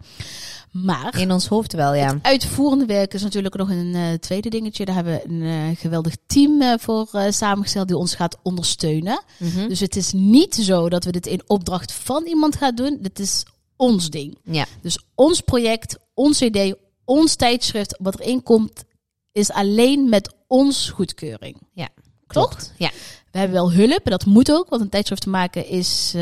Maar 0.71 1.19
in 1.19 1.33
ons 1.33 1.47
hoofd 1.47 1.73
wel, 1.73 1.95
ja. 1.95 2.19
uitvoerende 2.23 2.87
werk 2.87 3.15
is 3.15 3.23
natuurlijk 3.23 3.55
nog 3.57 3.71
een 3.71 3.95
eh, 3.95 4.13
tweede 4.13 4.49
dingetje. 4.49 4.85
Daar 4.85 4.95
hebben 4.95 5.13
we 5.13 5.29
een 5.29 5.43
eh, 5.43 5.79
geweldig 5.79 6.15
team 6.27 6.63
eh, 6.63 6.75
voor 6.79 7.09
samengesteld 7.29 7.89
die 7.89 7.97
ons 7.97 8.15
gaat 8.15 8.39
ondersteunen. 8.43 9.23
Mhm. 9.39 9.69
Dus 9.69 9.81
het 9.81 9.97
is 9.97 10.13
niet 10.13 10.55
zo 10.55 10.89
dat 10.89 11.05
we 11.05 11.13
dit 11.13 11.27
in 11.27 11.43
opdracht 11.47 11.93
van 11.93 12.27
iemand 12.27 12.57
gaan 12.57 12.75
doen. 12.75 12.99
Dit 13.01 13.19
is 13.19 13.45
ons 13.77 14.11
ding. 14.11 14.39
Ja, 14.45 14.67
Dus 14.83 14.99
ons 15.15 15.41
project, 15.41 15.99
ons 16.15 16.43
idee, 16.43 16.75
ons 17.05 17.35
tijdschrift, 17.35 17.99
wat 18.01 18.21
erin 18.21 18.43
komt, 18.43 18.85
is 19.33 19.51
alleen 19.51 20.09
met 20.09 20.35
ons 20.47 20.91
goedkeuring. 20.91 21.57
Ja, 21.73 21.89
Toch? 22.27 22.49
klopt. 22.49 22.73
Ja. 22.77 22.91
We 23.31 23.39
hebben 23.39 23.57
wel 23.57 23.73
hulp, 23.73 24.05
en 24.05 24.11
dat 24.11 24.27
moet 24.27 24.53
ook, 24.53 24.69
want 24.69 24.83
een 24.83 24.89
tijdschrift 24.89 25.23
te 25.23 25.29
maken 25.31 25.67
is, 25.67 26.13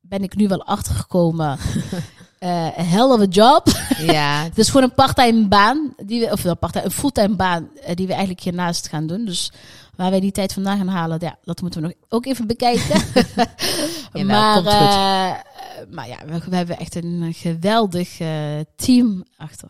ben 0.00 0.22
ik 0.22 0.36
nu 0.36 0.48
wel 0.48 0.64
achtergekomen, 0.64 1.58
eh 2.46 2.78
een 2.78 2.86
hell 2.86 3.02
of 3.04 3.20
a 3.20 3.24
job. 3.24 3.66
ja, 3.98 4.42
Het 4.42 4.58
is 4.58 4.66
gewoon 4.66 4.82
een 4.82 4.94
parttime 4.94 5.48
baan, 5.48 5.94
die 6.04 6.20
we, 6.20 6.32
of 6.32 6.58
parttime, 6.58 6.84
een 6.84 6.90
fulltime 6.90 7.36
baan, 7.36 7.68
eh, 7.84 7.94
die 7.94 8.06
we 8.06 8.12
eigenlijk 8.12 8.42
hiernaast 8.42 8.88
gaan 8.88 9.06
doen. 9.06 9.24
Dus 9.24 9.52
waar 9.96 10.10
wij 10.10 10.20
die 10.20 10.32
tijd 10.32 10.52
vandaan 10.52 10.76
gaan 10.76 10.88
halen, 10.88 11.18
ja, 11.20 11.36
dat 11.44 11.60
moeten 11.60 11.80
we 11.80 11.86
nog 11.86 11.96
ook 12.08 12.26
even 12.26 12.46
bekijken. 12.46 13.00
Jawel, 14.12 14.24
maar, 14.40 14.54
komt 14.54 14.66
goed. 14.66 14.86
eh, 14.88 15.94
maar 15.94 16.08
ja, 16.08 16.16
we, 16.26 16.40
we 16.50 16.56
hebben 16.56 16.78
echt 16.78 16.94
een 16.94 17.34
geweldig 17.36 18.16
team 18.76 19.24
achter. 19.36 19.68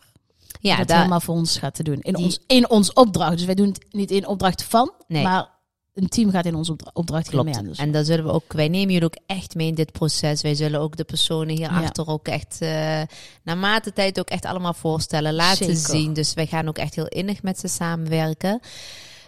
ja 0.59 0.77
dat 0.77 0.91
helemaal 0.97 1.19
voor 1.21 1.35
ons 1.35 1.57
gaat 1.57 1.75
te 1.75 1.83
doen. 1.83 1.99
In, 2.01 2.13
Die- 2.13 2.23
ons, 2.25 2.39
in 2.47 2.69
ons 2.69 2.93
opdracht. 2.93 3.31
Dus 3.37 3.45
wij 3.45 3.55
doen 3.55 3.67
het 3.67 3.85
niet 3.91 4.11
in 4.11 4.27
opdracht 4.27 4.63
van, 4.63 4.91
Nee. 5.07 5.23
maar 5.23 5.47
een 5.97 6.07
team 6.09 6.31
gaat 6.31 6.45
in 6.45 6.55
onze 6.55 6.71
opdra- 6.71 6.89
opdracht 6.93 7.29
Klopt. 7.29 7.57
aan. 7.57 7.65
Dus. 7.65 7.77
En 7.77 7.91
dat 7.91 8.05
zullen 8.05 8.25
we 8.25 8.31
ook, 8.31 8.53
wij 8.53 8.67
nemen 8.67 8.91
jullie 8.93 9.05
ook 9.07 9.17
echt 9.25 9.55
mee 9.55 9.67
in 9.67 9.75
dit 9.75 9.91
proces. 9.91 10.41
Wij 10.41 10.55
zullen 10.55 10.79
ook 10.79 10.95
de 10.97 11.03
personen 11.03 11.55
hierachter 11.55 12.07
ook 12.07 12.27
echt, 12.27 12.57
eh 12.59 13.01
naarmate 13.43 13.93
tijd 13.93 14.19
ook 14.19 14.29
echt 14.29 14.45
allemaal 14.45 14.73
voorstellen, 14.73 15.33
laten 15.33 15.65
Zeker. 15.65 15.75
zien. 15.99 16.13
Dus 16.13 16.33
wij 16.33 16.45
gaan 16.47 16.67
ook 16.67 16.77
echt 16.77 16.95
heel 16.95 17.07
innig 17.07 17.43
met 17.43 17.59
ze 17.59 17.67
samenwerken. 17.67 18.59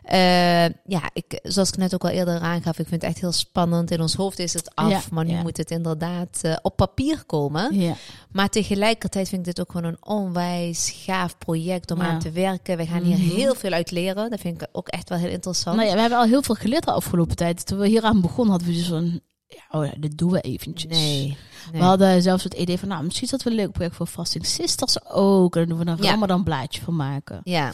Eh, 0.09 0.63
ja, 0.85 1.09
ik, 1.13 1.39
zoals 1.43 1.69
ik 1.69 1.77
net 1.77 1.93
ook 1.93 2.03
al 2.03 2.09
eerder 2.09 2.39
aangaf, 2.39 2.79
ik 2.79 2.87
vind 2.87 3.01
het 3.01 3.11
echt 3.11 3.19
heel 3.19 3.31
spannend. 3.31 3.91
In 3.91 4.01
ons 4.01 4.13
hoofd 4.13 4.39
is 4.39 4.53
het 4.53 4.75
af, 4.75 4.89
Ja, 4.89 5.01
maar 5.11 5.25
nu 5.25 5.31
ja. 5.31 5.41
moet 5.41 5.57
het 5.57 5.71
inderdaad 5.71 6.39
eh, 6.41 6.55
op 6.61 6.75
papier 6.75 7.23
komen. 7.25 7.79
ja. 7.79 7.93
Maar 8.31 8.49
tegelijkertijd 8.49 9.29
vind 9.29 9.47
ik 9.47 9.55
dit 9.55 9.59
ook 9.65 9.71
gewoon 9.71 9.91
een 9.91 10.05
onwijs 10.05 10.93
gaaf 11.05 11.37
project 11.37 11.91
om 11.91 12.01
aan 12.01 12.19
te 12.19 12.31
werken. 12.31 12.77
We 12.77 12.85
gaan 12.85 13.01
hier 13.03 13.17
Mhm. 13.17 13.35
heel 13.35 13.55
veel 13.55 13.71
uit 13.71 13.91
leren. 13.91 14.29
Dat 14.29 14.39
vind 14.39 14.61
ik 14.61 14.67
ook 14.71 14.87
echt 14.87 15.09
wel 15.09 15.17
heel 15.17 15.29
interessant. 15.29 15.75
Nou 15.75 15.87
ja, 15.87 15.93
we 15.95 16.01
hebben 16.01 16.19
al 16.19 16.25
heel 16.25 16.43
veel 16.43 16.55
geleerd 16.55 16.83
de 16.85 16.91
afgelopen 16.91 17.35
tijd. 17.35 17.65
Toen 17.65 17.77
we 17.79 17.87
hier 17.87 18.03
aan 18.03 18.21
begonnen, 18.21 18.49
hadden 18.51 18.67
we 18.69 18.75
dus 18.75 18.87
van, 18.87 19.19
ja, 19.47 19.79
oh 19.79 19.91
doen 20.15 20.31
we 20.31 20.41
eventjes. 20.41 20.91
Nee. 20.97 21.37
nee. 21.71 21.81
We 21.81 21.87
hadden 21.87 22.21
zelfs 22.21 22.43
het 22.43 22.53
idee 22.53 22.79
van, 22.79 22.87
nou, 22.87 23.03
misschien 23.03 23.25
is 23.25 23.31
dat 23.31 23.43
wel 23.43 23.53
een 23.53 23.59
leuk 23.59 23.71
project 23.71 23.95
voor 23.95 24.07
Fasting 24.07 24.45
Sisters 24.45 25.05
ook. 25.05 25.55
En 25.55 25.67
dan 25.67 25.77
doen 25.77 25.85
we 25.85 25.91
een 25.91 26.03
Ja. 26.03 26.09
Ramadan 26.11 26.43
blaadje 26.43 26.81
van 26.81 26.95
maken. 26.95 27.41
Ja, 27.43 27.71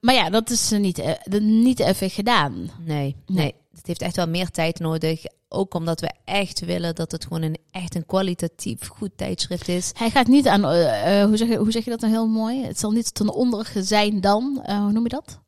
maar 0.00 0.14
ja, 0.14 0.30
dat 0.30 0.50
is 0.50 0.70
niet, 0.70 0.98
eh, 0.98 1.40
niet 1.40 1.80
even 1.80 2.10
gedaan. 2.10 2.70
nee, 2.84 3.16
nee. 3.26 3.54
Het 3.74 3.86
heeft 3.86 4.02
echt 4.02 4.16
wel 4.16 4.28
meer 4.28 4.50
tijd 4.50 4.78
nodig. 4.78 5.24
Ook 5.48 5.74
omdat 5.74 6.00
we 6.00 6.12
echt 6.24 6.60
willen 6.60 6.94
dat 6.94 7.12
het 7.12 7.22
gewoon 7.22 7.42
een, 7.42 7.56
echt 7.70 7.94
een 7.94 8.06
kwalitatief 8.06 8.88
goed 8.88 9.10
tijdschrift 9.16 9.68
is. 9.68 9.90
Hij 9.96 10.10
gaat 10.10 10.26
niet 10.26 10.48
aan, 10.48 10.64
eh, 10.64 11.20
eh, 11.20 11.26
hoe, 11.26 11.36
zeg 11.36 11.48
je, 11.48 11.56
hoe 11.56 11.70
zeg 11.70 11.84
je 11.84 11.90
dat 11.90 12.00
nou 12.00 12.12
heel 12.12 12.26
mooi? 12.26 12.64
Het 12.64 12.78
zal 12.78 12.90
niet 12.90 13.14
ten 13.14 13.28
onder 13.34 13.72
zijn 13.74 14.20
dan, 14.20 14.62
hoe 14.66 14.92
noem 14.92 15.02
je 15.02 15.08
dat? 15.08 15.40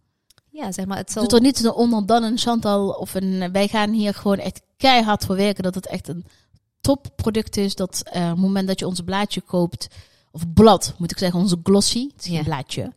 ja, 0.50 0.73
zeg 0.73 0.87
maar, 0.87 0.97
het 0.97 1.12
zal... 1.12 1.23
Doet 1.23 1.33
er 1.33 1.40
niet 1.40 1.64
een 1.64 1.73
onder 1.73 2.07
dan 2.07 2.23
een 2.23 2.38
Chantal 2.38 2.88
of 2.88 3.14
een... 3.14 3.52
Wij 3.52 3.69
gaan 3.69 3.90
hier 3.90 4.14
gewoon 4.14 4.38
echt 4.38 4.61
keihard 4.76 5.25
voor 5.25 5.37
werken. 5.37 5.62
Dat 5.62 5.75
het 5.75 5.87
echt 5.87 6.09
een 6.09 6.25
topproduct 6.81 7.57
is. 7.57 7.75
Dat 7.75 8.02
het 8.11 8.37
moment 8.37 8.66
dat 8.69 8.78
je 8.78 8.87
ons 8.87 9.00
blaadje 9.00 9.40
koopt... 9.40 9.87
Of 10.35 10.52
blad, 10.54 10.95
moet 10.99 11.11
ik 11.11 11.19
zeggen. 11.19 11.40
Onze 11.40 11.59
glossy. 11.62 12.09
Het 12.12 12.21
is 12.21 12.26
geen 12.26 12.37
Ja. 12.37 12.43
blaadje. 12.43 12.93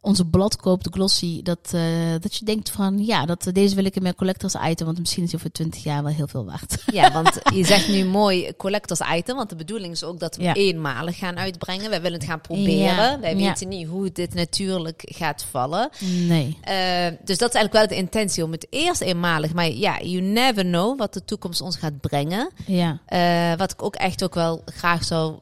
Onze 0.00 0.24
blad 0.24 0.56
koopt, 0.56 0.84
de 0.84 0.90
glossy. 0.92 1.42
Dat, 1.42 1.58
eh, 1.72 1.82
dat 2.20 2.34
je 2.36 2.44
denkt 2.44 2.70
van... 2.70 3.04
Ja, 3.04 3.26
dat, 3.26 3.50
deze 3.52 3.74
wil 3.74 3.84
ik 3.84 3.96
in 3.96 4.02
mijn 4.02 4.14
collectors 4.14 4.54
item. 4.64 4.86
Want 4.86 4.98
misschien 4.98 5.22
is 5.22 5.30
die 5.30 5.38
over 5.38 5.52
20 5.52 5.82
jaar 5.82 6.02
wel 6.02 6.12
heel 6.12 6.26
veel 6.26 6.44
waard. 6.44 6.82
Ja, 6.92 7.12
want 7.22 7.40
je 7.54 7.64
zegt 7.64 7.88
nu 7.88 8.04
mooi 8.04 8.52
collectors 8.56 9.00
item, 9.14 9.36
want 9.36 9.48
de 9.50 9.56
bedoeling 9.56 9.92
is 9.92 10.04
ook 10.04 10.18
dat 10.20 10.36
we 10.36 10.42
Ja. 10.42 10.54
eenmalig 10.54 11.18
gaan 11.18 11.38
uitbrengen. 11.38 11.90
Wij 11.90 12.00
willen 12.02 12.18
het 12.18 12.28
gaan 12.28 12.40
proberen. 12.40 12.76
Ja, 12.78 13.20
Wij 13.20 13.36
ja. 13.36 13.48
weten 13.48 13.68
niet 13.68 13.86
hoe 13.86 14.12
dit 14.12 14.34
natuurlijk 14.34 15.02
gaat 15.14 15.44
vallen. 15.50 15.90
Nee. 16.26 16.58
Eh, 16.60 17.06
dus 17.24 17.38
dat 17.38 17.48
is 17.48 17.54
eigenlijk 17.54 17.72
wel 17.72 17.86
de 17.86 17.96
intentie 17.96 18.44
om 18.44 18.52
het 18.52 18.66
eerst 18.70 19.00
eenmalig. 19.00 19.52
Maar 19.54 19.70
ja, 19.70 20.00
you 20.02 20.20
never 20.20 20.62
know 20.64 20.98
wat 20.98 21.12
de 21.14 21.24
toekomst 21.24 21.60
ons 21.60 21.76
gaat 21.76 22.00
brengen. 22.00 22.50
Ja. 22.66 22.98
Eh, 23.06 23.58
wat 23.58 23.72
ik 23.72 23.82
ook 23.82 23.96
echt 23.96 24.24
ook 24.24 24.34
wel 24.34 24.62
graag 24.64 25.04
zou, 25.04 25.34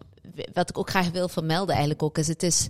wat 0.53 0.69
ik 0.71 0.79
ook 0.79 0.91
graag 0.91 1.11
wil 1.11 1.29
vermelden 1.29 1.69
eigenlijk 1.71 2.03
ook, 2.03 2.19
is 2.19 2.29
het 2.29 2.43
is, 2.43 2.69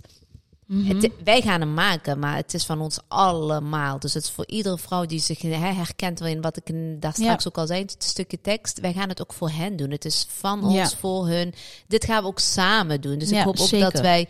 Mhm. 0.67 0.95
het, 0.95 1.11
wij 1.23 1.41
gaan 1.41 1.59
hem 1.59 1.73
maken, 1.73 2.19
maar 2.19 2.35
het 2.35 2.53
is 2.53 2.65
van 2.65 2.81
ons 2.81 2.99
allemaal. 3.07 3.99
Dus 3.99 4.13
het 4.13 4.23
is 4.23 4.29
voor 4.29 4.47
iedere 4.47 4.77
vrouw 4.77 5.05
die 5.05 5.19
zich 5.19 5.41
herkent 5.41 6.21
in 6.21 6.41
wat 6.41 6.57
ik 6.57 7.01
daar 7.01 7.13
straks 7.13 7.47
ook 7.47 7.57
al 7.57 7.67
zei, 7.67 7.81
het 7.81 7.95
stukje 8.03 8.41
tekst. 8.41 8.79
Wij 8.79 8.93
gaan 8.93 9.09
het 9.09 9.21
ook 9.21 9.33
voor 9.33 9.49
hen 9.49 9.75
doen. 9.75 9.91
Het 9.91 10.05
is 10.05 10.25
van 10.29 10.63
ons, 10.63 10.73
Ja. 10.73 10.89
voor 10.99 11.27
hun. 11.27 11.53
Dit 11.87 12.05
gaan 12.05 12.21
we 12.21 12.27
ook 12.27 12.39
samen 12.39 13.01
doen. 13.01 13.17
Dus 13.17 13.29
Ja, 13.29 13.39
ik 13.39 13.43
hoop 13.45 13.59
ook 13.59 13.67
zeker. 13.67 13.91
dat 13.91 14.01
wij, 14.01 14.27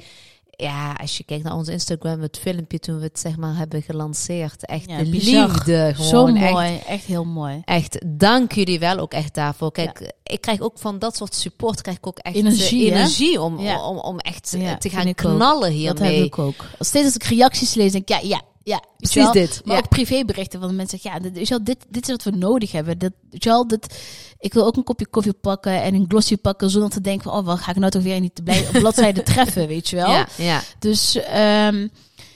ja, 0.60 0.94
als 1.02 1.18
je 1.18 1.24
kijkt 1.24 1.44
naar 1.44 1.56
ons 1.56 1.68
Instagram, 1.68 2.22
het 2.22 2.38
filmpje 2.42 2.80
toen 2.80 2.98
we 2.98 3.04
het 3.04 3.20
zeg 3.20 3.38
maar 3.38 3.56
hebben 3.56 3.82
gelanceerd, 3.82 4.66
echt 4.66 4.90
Ja, 4.90 4.98
de 4.98 5.10
bizar. 5.10 5.48
liefde 5.48 5.94
Zo 5.98 6.04
gewoon. 6.04 6.36
echt 6.36 6.52
mooi. 6.54 6.78
Echt 6.88 7.04
heel 7.06 7.26
mooi. 7.26 7.62
Echt, 7.66 8.00
dank 8.06 8.52
jullie 8.52 8.80
wel 8.80 8.98
ook 8.98 9.14
echt 9.14 9.34
daarvoor. 9.34 9.72
Kijk, 9.72 10.14
ik 10.24 10.42
krijg 10.42 10.62
ook 10.62 10.80
van 10.80 11.00
dat 11.00 11.16
soort 11.16 11.36
support 11.36 11.82
krijg 11.82 11.98
ik 11.98 12.08
ook 12.08 12.18
echt 12.18 12.36
Energie, 12.36 12.92
eh, 12.92 12.98
energie 12.98 13.42
om, 13.42 13.60
Ja. 13.60 13.88
om, 13.90 13.98
om 13.98 14.18
echt 14.20 14.50
te 14.80 14.90
gaan 14.90 15.08
ook. 15.08 15.16
knallen 15.16 15.60
Dat 15.62 15.72
hiermee. 15.72 16.16
heb 16.18 16.26
ik 16.26 16.38
ook. 16.40 16.66
Steeds 16.80 17.06
als 17.06 17.16
ik 17.16 17.24
reacties 17.24 17.74
lees, 17.74 17.92
denk 17.92 18.10
ik, 18.10 18.22
ja, 18.22 18.28
ja, 18.28 18.42
ja. 18.68 18.84
Precies 18.98 19.24
wel. 19.24 19.32
dit. 19.32 19.62
Maar 19.66 19.76
Ja. 19.76 19.82
ook 19.82 19.90
privéberichten 19.90 20.60
van 20.60 20.70
de 20.70 20.76
mensen 20.76 21.00
ja, 21.02 21.20
dit, 21.20 21.66
dit, 21.66 21.86
dit 21.90 22.04
is 22.04 22.10
wat 22.10 22.24
we 22.24 22.32
nodig 22.32 22.72
hebben. 22.72 22.98
Dat, 22.98 23.12
je 23.30 23.50
wel, 23.50 23.68
dit, 23.68 24.00
ik 24.40 24.54
wil 24.54 24.66
ook 24.66 24.76
een 24.76 24.84
kopje 24.84 25.08
koffie 25.08 25.34
pakken 25.34 25.82
en 25.82 25.94
een 25.94 26.06
glossy 26.08 26.38
pakken 26.38 26.70
zonder 26.70 26.90
te 26.90 27.02
denken 27.02 27.24
van, 27.32 27.40
oh, 27.40 27.46
wat 27.46 27.60
ga 27.60 27.72
ik 27.72 27.78
nou 27.78 27.92
toch 27.92 28.04
weer 28.04 28.20
niet 28.20 28.36
te 28.36 28.44
blij 28.44 28.66
op 28.68 28.72
bladzijde 28.80 29.24
treffen, 29.34 29.68
weet 29.68 29.90
je 29.90 29.96
wel. 29.96 30.10
Ja, 30.12 30.28
ja. 30.38 30.62
Dus 30.80 31.16
ehm, 31.16 31.88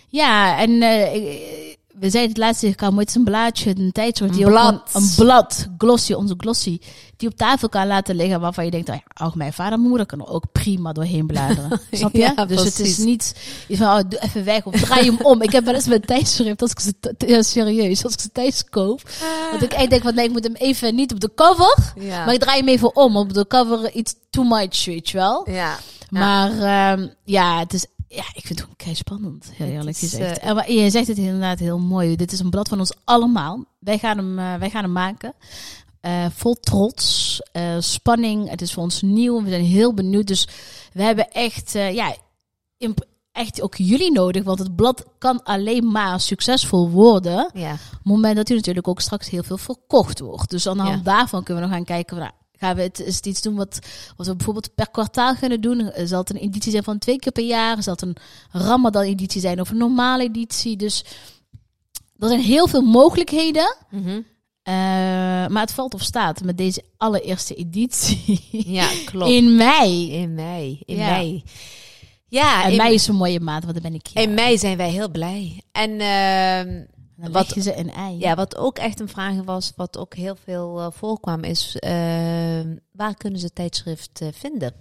ja, 0.07 0.59
en 0.59 0.83
ik- 1.15 1.70
we 2.01 2.09
zeiden 2.09 2.31
het 2.31 2.37
laatste 2.37 2.75
keer, 2.75 2.97
het 2.97 3.09
is 3.09 3.15
een 3.15 3.23
blaadje, 3.23 3.69
een 3.77 3.91
tijdsoort. 3.91 4.33
Die 4.33 4.45
Een 4.45 4.49
blad. 4.51 4.89
Een 4.93 5.11
blad, 5.15 5.67
glossy, 5.77 6.13
onze 6.13 6.33
glossy. 6.37 6.79
Die 7.17 7.29
op 7.29 7.35
tafel 7.35 7.69
kan 7.69 7.87
laten 7.87 8.15
liggen 8.15 8.39
waarvan 8.39 8.65
je 8.65 8.71
denkt, 8.71 8.89
oh 8.89 8.95
ja, 8.95 9.25
ook 9.25 9.35
mijn 9.35 9.53
vader 9.53 9.71
en 9.73 9.77
mijn 9.77 9.89
moeder 9.89 10.07
kunnen 10.07 10.27
ook 10.27 10.43
prima 10.51 10.91
doorheen 10.91 11.25
bladeren. 11.27 11.81
Snap 11.91 12.13
je? 12.13 12.19
Ja, 12.35 12.45
dus 12.45 12.63
het 12.63 12.79
is 12.79 12.97
niet 12.97 13.35
iets 13.67 13.79
van, 13.79 13.87
oh, 13.87 14.09
doe 14.09 14.19
even 14.21 14.43
weg 14.43 14.65
of 14.65 14.81
draai 14.81 15.05
hem 15.05 15.17
om. 15.21 15.41
Ik 15.41 15.51
heb 15.51 15.65
wel 15.65 15.73
eens 15.73 15.87
met 15.87 16.07
tijdschrift, 16.07 16.61
als 16.61 16.71
ik 16.71 16.79
ze, 16.79 16.93
ja, 17.17 17.41
serieus, 17.41 18.03
als 18.03 18.13
ik 18.13 18.19
ze 18.19 18.31
thuis 18.31 18.65
koop. 18.69 19.01
Dat 19.51 19.61
ik 19.61 19.73
echt 19.73 19.89
denk, 19.89 20.01
van 20.01 20.15
nee, 20.15 20.25
ik 20.25 20.31
moet 20.31 20.43
hem 20.43 20.55
even 20.55 20.95
niet 20.95 21.11
op 21.13 21.19
de 21.19 21.31
cover, 21.35 21.93
Ja. 21.99 22.25
maar 22.25 22.33
ik 22.33 22.39
draai 22.39 22.59
hem 22.59 22.67
even 22.67 22.95
om. 22.95 23.17
Op 23.17 23.33
de 23.33 23.47
cover 23.47 23.91
iets 23.91 24.15
too 24.29 24.43
much, 24.43 24.85
weet 24.85 25.09
je 25.09 25.17
wel. 25.17 25.49
ja. 25.49 25.77
Maar 26.09 26.51
ehm, 26.51 27.07
ja, 27.23 27.59
het 27.59 27.73
is, 27.73 27.85
ja, 28.15 28.23
ik 28.33 28.45
vind 28.45 28.49
het 28.49 28.59
gewoon 28.59 28.75
kei 28.75 28.95
spannend, 28.95 29.51
heel 29.53 29.67
eerlijk 29.67 29.97
gezegd. 29.97 30.37
eh, 30.39 30.53
maar, 30.53 30.71
je 30.71 30.89
zegt 30.89 31.07
het 31.07 31.17
inderdaad 31.17 31.59
heel 31.59 31.79
mooi. 31.79 32.15
Dit 32.15 32.31
is 32.31 32.39
een 32.39 32.49
blad 32.49 32.67
van 32.69 32.79
ons 32.79 32.93
allemaal. 33.03 33.65
Wij 33.79 33.97
gaan 33.97 34.17
hem, 34.17 34.39
eh, 34.39 34.55
wij 34.55 34.69
gaan 34.69 34.83
hem 34.83 34.91
maken. 34.91 35.33
Eh, 36.01 36.25
vol 36.35 36.53
trots, 36.53 37.39
spanning. 37.79 38.49
Het 38.49 38.61
is 38.61 38.73
voor 38.73 38.83
ons 38.83 39.01
nieuw. 39.01 39.43
We 39.43 39.49
zijn 39.49 39.63
heel 39.63 39.93
benieuwd. 39.93 40.27
Dus 40.27 40.47
we 40.93 41.03
hebben 41.03 41.31
echt, 41.31 41.71
ja, 41.71 42.15
echt 43.31 43.61
ook 43.61 43.75
jullie 43.75 44.11
nodig. 44.11 44.43
Want 44.43 44.59
het 44.59 44.75
blad 44.75 45.05
kan 45.17 45.43
alleen 45.43 45.91
maar 45.91 46.19
succesvol 46.19 46.89
worden. 46.89 47.49
Ja. 47.53 47.71
Op 47.73 47.79
het 47.91 47.99
moment 48.03 48.35
dat 48.35 48.47
hij 48.47 48.57
natuurlijk 48.57 48.87
ook 48.87 49.01
straks 49.01 49.29
heel 49.29 49.43
veel 49.43 49.57
verkocht 49.57 50.19
wordt. 50.19 50.49
Dus 50.49 50.67
aan 50.67 50.77
de 50.77 50.83
hand 50.83 51.05
Ja. 51.05 51.11
daarvan 51.17 51.43
kunnen 51.43 51.63
we 51.63 51.69
nog 51.69 51.77
gaan 51.77 51.85
kijken. 51.85 52.17
van, 52.17 52.25
Nou, 52.25 52.35
gaan 52.61 52.75
we 52.75 52.81
het, 52.81 52.99
is 52.99 53.15
het 53.15 53.25
iets 53.25 53.41
doen 53.41 53.55
wat, 53.55 53.79
wat 54.17 54.27
we 54.27 54.35
bijvoorbeeld 54.35 54.75
per 54.75 54.89
kwartaal 54.91 55.35
kunnen 55.35 55.61
doen? 55.61 55.91
Zal 56.03 56.19
het 56.19 56.29
een 56.29 56.35
editie 56.35 56.71
zijn 56.71 56.83
van 56.83 56.97
twee 56.97 57.15
keer 57.19 57.31
per 57.31 57.43
jaar? 57.43 57.83
Zal 57.83 57.93
het 57.93 58.01
een 58.01 58.15
Ramadan-editie 58.51 59.41
zijn 59.41 59.59
of 59.61 59.69
een 59.69 59.77
normale 59.77 60.23
editie? 60.23 60.75
Dus 60.77 61.03
er 62.19 62.27
zijn 62.27 62.39
heel 62.39 62.67
veel 62.67 62.81
mogelijkheden. 62.81 63.75
Mhm. 63.89 64.21
Eh, 64.63 64.73
maar 65.47 65.61
het 65.61 65.73
valt 65.73 65.93
of 65.93 66.01
staat 66.01 66.43
met 66.43 66.57
deze 66.57 66.83
allereerste 66.97 67.55
editie 67.55 68.45
ja, 68.51 68.87
klopt. 69.11 69.31
in 69.31 69.55
mei. 69.55 70.11
In 70.11 70.33
mei. 70.33 70.81
In 70.85 70.95
Ja. 70.97 71.09
mei. 71.09 71.43
Ja, 72.27 72.63
En 72.63 72.71
in, 72.71 72.77
mei 72.77 72.93
is 72.93 73.07
een 73.07 73.15
mooie 73.15 73.39
maand, 73.39 73.63
want 73.63 73.73
dan 73.81 73.91
ben 73.91 73.99
ik 73.99 74.07
hier. 74.13 74.23
in 74.23 74.33
mei 74.33 74.57
zijn 74.57 74.77
wij 74.77 74.89
heel 74.89 75.09
blij. 75.09 75.61
En 75.71 75.99
ehm, 75.99 76.83
dan 77.21 77.31
wat- 77.31 77.55
ze 77.63 77.77
een 77.77 77.91
ei. 77.91 78.19
ja, 78.19 78.35
wat 78.35 78.57
ook 78.57 78.77
echt 78.77 78.99
een 78.99 79.09
vraag 79.09 79.35
was, 79.43 79.71
wat 79.75 79.97
ook 79.97 80.15
heel 80.15 80.35
veel 80.43 80.79
eh, 80.79 80.87
voorkwam, 80.91 81.43
is 81.43 81.75
ehm, 81.79 82.75
waar 82.91 83.15
kunnen 83.15 83.39
ze 83.39 83.53
tijdschrift 83.53 84.21
eh, 84.21 84.27
vinden? 84.31 84.73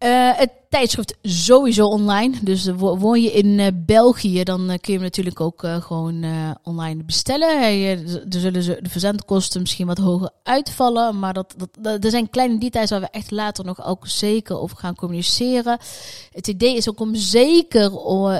Eh, 0.00 0.30
het 0.36 0.50
tijdschrift 0.68 1.16
sowieso 1.22 1.86
online. 1.86 2.36
Dus 2.42 2.66
wo- 2.66 2.96
woon 2.98 3.22
je 3.22 3.32
in 3.32 3.58
eh, 3.58 3.66
België, 3.74 4.42
dan 4.44 4.60
eh, 4.60 4.78
kun 4.78 4.92
je 4.92 4.92
hem 4.92 5.02
natuurlijk 5.02 5.40
ook 5.40 5.62
gewoon 5.80 6.24
online 6.62 7.04
bestellen. 7.04 7.48
Er 7.62 8.40
zullen 8.40 8.62
ze, 8.62 8.78
de 8.82 8.88
verzendkosten 8.88 9.60
misschien 9.60 9.86
wat 9.86 9.98
hoger 9.98 10.30
uitvallen. 10.42 11.18
Maar 11.18 11.32
dat, 11.32 11.54
dat, 11.80 12.04
er 12.04 12.10
zijn 12.10 12.30
kleine 12.30 12.58
details 12.58 12.90
waar 12.90 13.00
we 13.00 13.08
echt 13.10 13.30
later 13.30 13.64
nog 13.64 13.84
ook 13.86 14.06
zeker 14.06 14.58
over 14.60 14.76
gaan 14.76 14.94
communiceren. 14.94 15.78
Het 16.32 16.48
idee 16.48 16.76
is 16.76 16.88
ook 16.88 17.00
om 17.00 17.14
zeker 17.14 17.92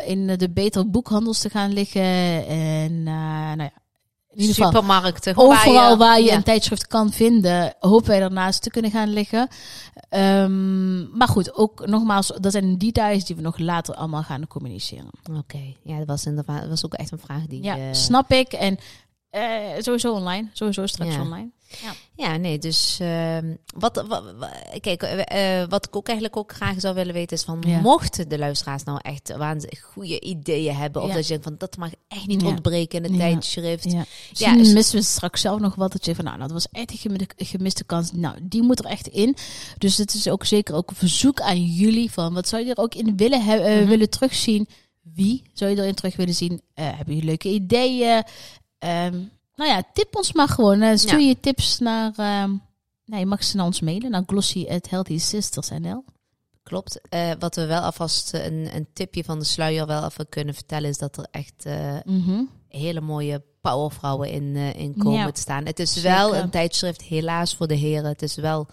in 0.07 0.26
de 0.26 0.50
betere 0.50 0.87
boekhandels 0.87 1.38
te 1.38 1.50
gaan 1.50 1.73
liggen. 1.73 2.47
En 2.47 3.02
nou 3.02 3.62
ja, 3.62 3.71
in 4.33 4.41
ieder 4.41 4.55
geval 4.55 4.71
Supermarkten. 4.73 5.37
Overal 5.37 5.97
waar 5.97 6.19
je 6.19 6.25
ja. 6.25 6.35
een 6.35 6.43
tijdschrift 6.43 6.87
kan 6.87 7.13
vinden, 7.13 7.75
hopen 7.79 8.09
wij 8.09 8.21
daarnaast 8.21 8.63
te 8.63 8.71
kunnen 8.71 8.91
gaan 8.91 9.09
liggen. 9.09 9.49
Ehm, 10.09 11.17
maar 11.19 11.29
goed, 11.29 11.55
ook 11.55 11.87
nogmaals, 11.87 12.33
dat 12.41 12.53
zijn 12.53 12.79
details 12.79 13.25
die 13.25 13.37
we 13.37 13.43
nog 13.43 13.59
later 13.59 13.95
allemaal 13.95 14.23
gaan 14.23 14.47
communiceren. 14.47 15.11
Oké, 15.39 15.75
ja, 15.83 15.99
dat 15.99 16.07
was, 16.07 16.27
inderdaad, 16.27 16.61
dat 16.61 16.69
was 16.69 16.85
ook 16.85 16.95
echt 16.95 17.11
een 17.11 17.19
vraag 17.19 17.47
die... 17.47 17.63
Ja, 17.63 17.93
snap 17.93 18.31
ik. 18.31 18.53
En 18.53 18.79
eh, 19.31 19.43
sowieso 19.79 20.15
online, 20.15 20.49
sowieso 20.53 20.87
straks 20.87 21.15
Ja. 21.15 21.21
online. 21.21 21.51
Ja, 22.17 22.37
nee, 22.37 22.59
dus 22.59 22.99
ehm, 23.00 23.55
wat, 23.77 24.05
wat, 24.09 24.25
kijk, 24.81 25.03
eh, 25.03 25.61
eh, 25.62 25.69
wat 25.69 25.87
ik 25.87 25.97
ook 25.97 26.07
eigenlijk 26.07 26.37
ook 26.37 26.53
graag 26.53 26.81
zou 26.81 26.95
willen 26.95 27.15
weten 27.15 27.37
is 27.37 27.43
van, 27.43 27.62
Ja. 27.67 27.81
mochten 27.81 28.29
de 28.29 28.39
luisteraars 28.39 28.83
nou 28.85 28.99
echt 29.03 29.37
waanzinnig 29.37 29.81
goede 29.81 30.21
ideeën 30.21 30.75
hebben, 30.77 31.03
of 31.03 31.09
Ja. 31.09 31.15
dat 31.15 31.23
je 31.23 31.29
denkt 31.29 31.45
van, 31.45 31.55
dat 31.59 31.77
mag 31.77 31.91
echt 32.09 32.27
niet 32.27 32.41
Ja. 32.43 32.47
ontbreken 32.49 32.99
in 32.99 33.03
het 33.05 33.12
Ja. 33.12 33.19
tijdschrift. 33.19 33.93
Ja. 33.93 34.05
Ja, 34.33 34.57
is- 34.59 34.73
missen 34.73 34.99
we 34.99 35.05
straks 35.05 35.41
zelf 35.41 35.61
nog 35.61 35.75
wat. 35.75 35.93
Dat 35.93 36.05
je 36.05 36.15
van, 36.15 36.25
nou, 36.25 36.39
dat 36.39 36.50
was 36.50 36.67
echt 36.73 37.05
een 37.05 37.29
gemiste, 37.37 37.85
kans. 37.85 38.12
Nou, 38.12 38.37
die 38.43 38.62
moet 38.62 38.79
er 38.79 38.85
echt 38.91 39.07
in. 39.07 39.37
Dus 39.79 39.97
het 39.97 40.15
is 40.15 40.29
ook 40.29 40.45
zeker 40.45 40.75
ook 40.75 40.91
een 40.91 40.97
verzoek 40.97 41.41
aan 41.41 41.65
jullie 41.65 42.11
van, 42.11 42.35
wat 42.35 42.49
zou 42.49 42.65
je 42.65 42.71
er 42.71 42.83
ook 42.83 42.95
in 42.95 43.17
willen, 43.17 43.41
eh, 43.41 43.47
Mhm. 43.79 43.87
willen 43.87 44.11
terugzien? 44.11 44.69
Wie 45.15 45.43
zou 45.53 45.71
je 45.71 45.77
erin 45.77 45.95
terug 45.95 46.17
willen 46.17 46.35
zien? 46.35 46.61
Hebben 46.75 47.15
jullie 47.15 47.29
leuke 47.29 47.49
ideeën? 47.49 48.23
Ehm, 48.79 49.19
nou 49.61 49.71
ja, 49.73 49.83
tip 49.93 50.17
ons 50.17 50.33
maar 50.33 50.49
gewoon. 50.49 50.81
Eh, 50.83 50.97
stuur 50.97 51.21
Ja. 51.21 51.26
je 51.29 51.40
tips 51.40 51.79
naar, 51.79 52.12
nou, 52.17 53.21
je 53.21 53.26
mag 53.26 53.45
ze 53.45 53.57
naar 53.57 53.67
ons 53.67 53.81
mailen, 53.81 54.11
naar 54.11 54.23
glossy@healthysisters.nl. 54.26 56.05
Klopt. 56.62 57.00
Eh, 57.09 57.31
wat 57.38 57.55
we 57.55 57.67
wel 57.67 57.81
alvast 57.81 58.35
eh, 58.35 58.45
een, 58.45 58.69
een 58.75 58.87
tipje 58.93 59.25
van 59.25 59.38
de 59.38 59.45
sluier 59.45 59.87
wel 59.87 60.05
even 60.05 60.29
kunnen 60.29 60.55
vertellen, 60.55 60.88
is 60.90 60.99
dat 60.99 61.17
er 61.17 61.26
echt 61.31 61.64
Mhm. 62.05 62.43
hele 62.69 63.00
mooie 63.00 63.43
powervrouwen 63.61 64.31
in, 64.31 64.57
in 64.57 64.95
komen 64.99 65.19
Ja. 65.19 65.31
te 65.31 65.40
staan. 65.40 65.67
Het 65.67 65.79
is 65.79 65.93
Zeker. 65.93 66.11
wel 66.11 66.37
een 66.37 66.50
tijdschrift, 66.50 67.02
helaas 67.02 67.57
voor 67.57 67.67
de 67.67 67.75
heren. 67.75 68.05
Het 68.09 68.23
is 68.23 68.35
wel 68.35 68.67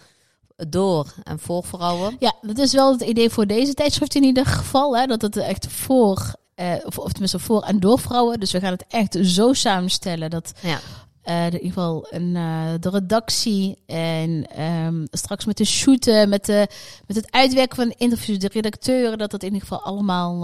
door 0.68 1.14
en 1.24 1.38
voor 1.38 1.64
vrouwen. 1.64 2.16
Ja, 2.18 2.34
dat 2.42 2.58
is 2.58 2.72
wel 2.72 2.92
het 2.92 3.00
idee 3.02 3.30
voor 3.30 3.46
deze 3.46 3.74
tijdschrift 3.74 4.14
in 4.14 4.22
ieder 4.24 4.46
geval. 4.46 4.96
Hè, 4.96 5.06
dat 5.06 5.22
het 5.22 5.36
echt 5.36 5.66
voor, 5.66 6.34
eh, 6.58 6.72
of, 6.84 6.98
of 6.98 7.10
tenminste 7.10 7.38
voor 7.38 7.62
en 7.62 7.80
door 7.80 7.98
vrouwen. 7.98 8.40
Dus 8.40 8.52
we 8.52 8.60
gaan 8.60 8.72
het 8.72 8.84
echt 8.88 9.16
zo 9.22 9.52
samenstellen 9.52 10.30
dat 10.30 10.52
Ja. 10.62 10.78
eh, 11.22 11.46
in 11.46 11.52
ieder 11.52 11.68
geval 11.68 12.06
een, 12.10 12.36
eh, 12.36 12.68
de 12.80 12.90
redactie 12.90 13.78
en 13.86 14.46
ehm, 14.50 15.04
straks 15.10 15.44
met 15.44 15.56
de 15.56 15.64
shooten, 15.64 16.28
met, 16.28 16.44
de, 16.46 16.66
met 17.06 17.16
het 17.16 17.32
uitwerken 17.32 17.76
van 17.76 17.88
de 17.88 17.94
interviews, 17.98 18.38
de 18.38 18.48
redacteuren, 18.52 19.18
dat 19.18 19.30
dat 19.30 19.42
in 19.42 19.52
ieder 19.52 19.68
geval 19.68 19.82
allemaal 19.84 20.38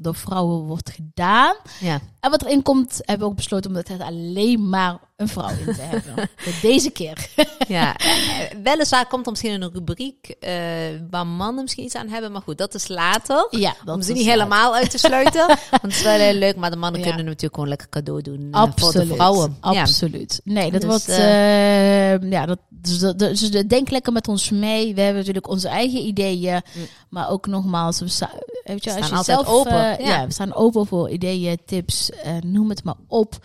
door 0.00 0.14
vrouwen 0.14 0.62
wordt 0.64 0.90
gedaan. 0.90 1.54
Ja. 1.80 2.00
En 2.20 2.30
wat 2.30 2.42
erin 2.42 2.62
komt, 2.62 2.96
hebben 2.96 3.18
we 3.26 3.30
ook 3.32 3.36
besloten 3.36 3.70
om 3.70 3.76
het 3.76 3.90
alleen 4.00 4.68
maar 4.68 4.98
een 5.16 5.28
vrouw 5.28 5.48
in 5.48 5.74
te 5.74 5.80
hebben. 5.82 6.28
Deze 6.62 6.90
keer. 6.90 7.28
Ja, 7.68 7.96
weliswaar 8.62 9.06
komt 9.06 9.24
er 9.24 9.30
misschien 9.30 9.62
een 9.62 9.70
rubriek 9.72 10.34
eh, 10.40 10.52
waar 11.10 11.26
mannen 11.26 11.62
misschien 11.62 11.84
iets 11.84 11.94
aan 11.94 12.08
hebben. 12.08 12.32
Maar 12.32 12.42
goed, 12.42 12.58
dat 12.58 12.74
is 12.74 12.88
later. 12.88 13.46
Ja, 13.50 13.74
Om 13.84 14.02
ze 14.02 14.12
niet 14.12 14.26
helemaal 14.26 14.74
uit 14.74 14.90
te 14.90 14.98
sluiten. 14.98 15.46
want 15.46 15.82
het 15.82 15.90
is 15.92 16.02
wel 16.02 16.18
heel 16.18 16.34
leuk, 16.34 16.56
maar 16.56 16.70
de 16.70 16.76
mannen 16.76 17.00
Ja. 17.00 17.06
kunnen 17.06 17.24
natuurlijk 17.24 17.54
gewoon 17.54 17.68
lekker 17.68 17.88
cadeau 17.88 18.22
doen 18.22 18.48
eh, 18.52 18.60
Absoluut. 18.60 18.92
voor 18.94 19.04
de 19.06 19.14
vrouwen. 19.14 19.56
Ja. 19.62 19.80
Absoluut. 19.80 20.40
Nee, 20.44 20.70
dat 20.70 20.80
Dus, 20.80 20.90
wordt. 20.90 21.08
eh, 21.08 22.30
ja, 22.30 22.46
dat, 22.46 22.58
dus, 22.68 22.98
dat- 22.98 23.18
dus 23.18 23.50
denk 23.50 23.90
lekker 23.90 24.12
met 24.12 24.28
ons 24.28 24.50
mee. 24.50 24.94
We 24.94 25.00
hebben 25.00 25.18
natuurlijk 25.18 25.48
onze 25.48 25.68
eigen 25.68 26.00
ideeën. 26.06 26.62
Mm. 26.74 26.86
Maar 27.08 27.30
ook 27.30 27.46
nogmaals, 27.46 28.00
we 28.00 28.08
sta- 28.08 28.30
weet 28.64 28.84
je, 28.84 28.90
We 28.90 28.96
als 28.96 29.06
staan 29.06 29.08
je 29.08 29.14
altijd 29.34 29.46
zelf, 29.46 29.58
open. 29.58 29.72
Ja. 29.74 29.96
ja. 29.98 30.26
we 30.26 30.32
staan 30.32 30.54
open 30.54 30.86
voor 30.86 31.10
ideeën, 31.10 31.58
tips, 31.66 32.10
noem 32.40 32.68
het 32.68 32.84
maar 32.84 32.94
op. 33.08 33.38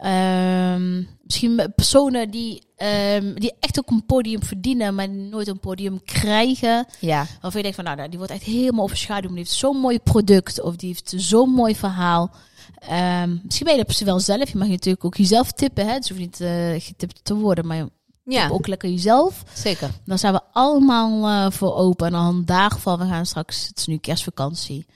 Ehm, 0.00 1.02
misschien 1.22 1.72
personen 1.74 2.30
die, 2.30 2.62
ehm, 2.76 3.34
die 3.34 3.52
echt 3.60 3.78
ook 3.78 3.90
een 3.90 4.06
podium 4.06 4.42
verdienen, 4.42 4.94
maar 4.94 5.08
nooit 5.08 5.48
een 5.48 5.60
podium 5.60 6.04
krijgen. 6.04 6.86
ja. 7.00 7.26
Waarvan 7.40 7.50
je 7.52 7.62
denkt 7.62 7.74
van, 7.74 7.84
nou, 7.84 7.96
nou, 7.96 8.08
die 8.08 8.18
wordt 8.18 8.32
echt 8.32 8.42
helemaal 8.42 8.84
overschaduwd. 8.84 9.30
Die 9.30 9.38
heeft 9.38 9.50
zo'n 9.50 9.76
mooi 9.76 9.98
product 9.98 10.60
of 10.60 10.76
die 10.76 10.88
heeft 10.88 11.12
zo'n 11.16 11.50
mooi 11.50 11.76
verhaal. 11.76 12.30
Ehm, 12.78 13.36
misschien 13.42 13.66
ben 13.66 13.76
je 13.76 13.84
dat 13.84 13.98
wel 13.98 14.20
zelf. 14.20 14.50
Je 14.50 14.58
mag 14.58 14.68
natuurlijk 14.68 15.04
ook 15.04 15.16
jezelf 15.16 15.52
tippen. 15.52 15.86
Hè? 15.86 15.92
Het 15.92 16.08
hoeft 16.08 16.20
niet 16.20 16.40
eh, 16.40 16.80
getipt 16.80 17.24
te 17.24 17.34
worden, 17.34 17.66
maar 17.66 17.86
ja, 18.24 18.48
ook 18.48 18.66
lekker 18.66 18.90
jezelf. 18.90 19.42
zeker. 19.54 19.90
Dan 20.04 20.18
zijn 20.18 20.32
we 20.32 20.40
allemaal 20.52 21.28
eh, 21.28 21.52
voor 21.52 21.74
open. 21.74 22.06
En 22.06 22.12
dan 22.12 22.44
dagen 22.44 22.80
van, 22.80 22.98
we 22.98 23.06
gaan 23.06 23.26
straks, 23.26 23.66
het 23.66 23.78
is 23.78 23.86
nu 23.86 23.96
kerstvakantie. 23.96 24.86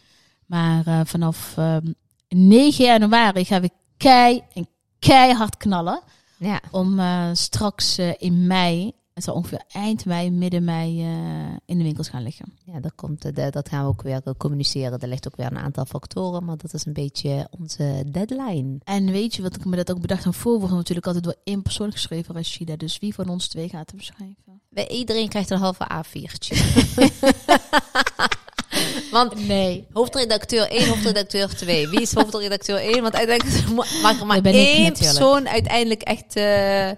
Maar 0.46 0.86
eh, 0.86 1.00
vanaf 1.04 1.54
ehm 1.56 1.92
9 2.28 2.84
januari 2.84 3.44
gaan 3.44 3.60
we 3.60 3.70
kei 3.96 4.42
en 4.52 4.68
keihard 5.08 5.56
knallen. 5.56 6.00
Ja. 6.36 6.60
Om 6.70 6.98
eh, 6.98 7.28
straks 7.32 7.98
eh, 7.98 8.12
in 8.18 8.46
mei, 8.46 8.92
het 9.14 9.24
zal 9.24 9.34
ongeveer 9.34 9.62
eind 9.72 10.04
mei, 10.04 10.30
midden 10.30 10.64
mei, 10.64 11.00
eh, 11.02 11.56
in 11.66 11.78
de 11.78 11.84
winkels 11.84 12.08
gaan 12.08 12.22
liggen. 12.22 12.52
Ja, 12.64 12.80
dat, 12.80 12.92
komt, 12.94 13.22
de- 13.36 13.50
dat 13.50 13.68
gaan 13.68 13.82
we 13.82 13.88
ook 13.88 14.02
weer 14.02 14.22
communiceren. 14.36 14.98
Er 15.00 15.08
ligt 15.08 15.26
ook 15.26 15.36
weer 15.36 15.46
een 15.46 15.58
aantal 15.58 15.84
factoren, 15.84 16.44
maar 16.44 16.56
dat 16.56 16.74
is 16.74 16.86
een 16.86 16.92
beetje 16.92 17.48
onze 17.58 18.04
deadline. 18.10 18.78
En 18.84 19.10
weet 19.10 19.34
je 19.34 19.42
wat 19.42 19.56
ik 19.56 19.64
me 19.64 19.76
dat 19.76 19.90
ook 19.90 20.00
bedacht 20.00 20.26
aan 20.26 20.34
voor 20.34 20.58
wordt 20.58 20.74
natuurlijk 20.74 21.06
altijd 21.06 21.24
door 21.24 21.36
één 21.44 21.62
persoon 21.62 21.92
geschreven, 21.92 22.34
Rashida. 22.34 22.76
Dus 22.76 22.98
wie 22.98 23.14
van 23.14 23.28
ons 23.28 23.48
twee 23.48 23.68
gaat 23.68 23.90
hem 23.90 24.00
schrijven? 24.00 24.60
Bij 24.68 24.88
iedereen 24.88 25.28
krijgt 25.28 25.50
een 25.50 25.58
halve 25.58 25.86
A4'tje. 25.92 26.56
Want 29.10 29.46
Nee. 29.46 29.86
hoofdredacteur 29.92 30.68
1, 30.70 30.88
hoofdredacteur 30.88 31.54
2. 31.56 31.88
Wie 31.88 32.00
is 32.00 32.14
hoofdredacteur 32.14 32.76
1? 32.78 33.02
Want 33.02 33.14
uiteindelijk 33.14 33.68
mag 34.02 34.20
er 34.20 34.26
maar 34.26 34.40
ben 34.40 34.52
één 34.54 34.92
persoon 34.92 35.48
uiteindelijk 35.48 36.02
echt, 36.02 36.36
eh, 36.36 36.90
eh, 36.90 36.96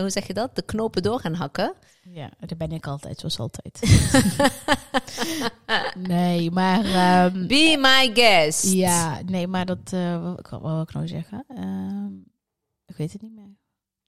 hoe 0.00 0.10
zeg 0.10 0.26
je 0.26 0.34
dat? 0.34 0.56
De 0.56 0.62
knopen 0.62 1.02
door 1.02 1.20
gaan 1.20 1.34
hakken. 1.34 1.72
Ja, 2.12 2.30
dat 2.46 2.58
ben 2.58 2.72
ik 2.72 2.86
altijd, 2.86 3.18
zoals 3.18 3.38
altijd. 3.38 3.80
nee, 6.08 6.50
maar... 6.50 6.84
ehm, 6.84 7.46
Be 7.46 7.76
my 7.80 8.10
guest. 8.14 8.72
ja, 8.72 9.20
nee, 9.26 9.46
maar 9.46 9.66
dat... 9.66 9.78
eh 9.92 10.22
wat, 10.22 10.48
wat 10.50 10.60
wil 10.62 10.80
ik 10.80 10.92
nou 10.92 11.08
zeggen? 11.08 11.44
Ehm, 11.56 12.12
ik 12.86 12.96
weet 12.96 13.12
het 13.12 13.22
niet 13.22 13.34
meer. 13.34 13.43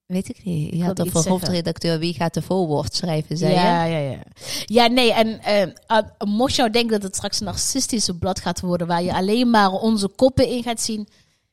Weet 0.07 0.29
ik 0.29 0.45
niet. 0.45 0.75
Je 0.75 0.85
had 0.85 1.01
over 1.01 1.29
hoofdredacteur 1.29 1.99
wie 1.99 2.15
gaat 2.15 2.35
de 2.35 2.43
voorwoord 2.43 2.95
schrijven, 2.95 3.37
zei 3.37 3.55
ja, 3.55 3.85
je? 3.85 3.93
ja, 3.93 3.99
ja. 3.99 4.19
Ja, 4.65 4.87
nee, 4.87 5.13
en 5.13 5.43
eh, 5.43 5.67
ah, 5.87 6.07
mocht 6.19 6.55
je 6.55 6.61
nou 6.61 6.73
denken 6.73 6.93
dat 6.93 7.03
het 7.03 7.17
straks 7.17 7.41
een 7.41 7.47
narcistische 7.47 8.15
blad 8.15 8.41
gaat 8.41 8.61
worden, 8.61 8.87
waar 8.87 9.03
je 9.03 9.15
alleen 9.15 9.51
maar 9.51 9.71
onze 9.71 10.09
koppen 10.09 10.49
in 10.49 10.63
gaat 10.63 10.81
zien, 10.81 11.09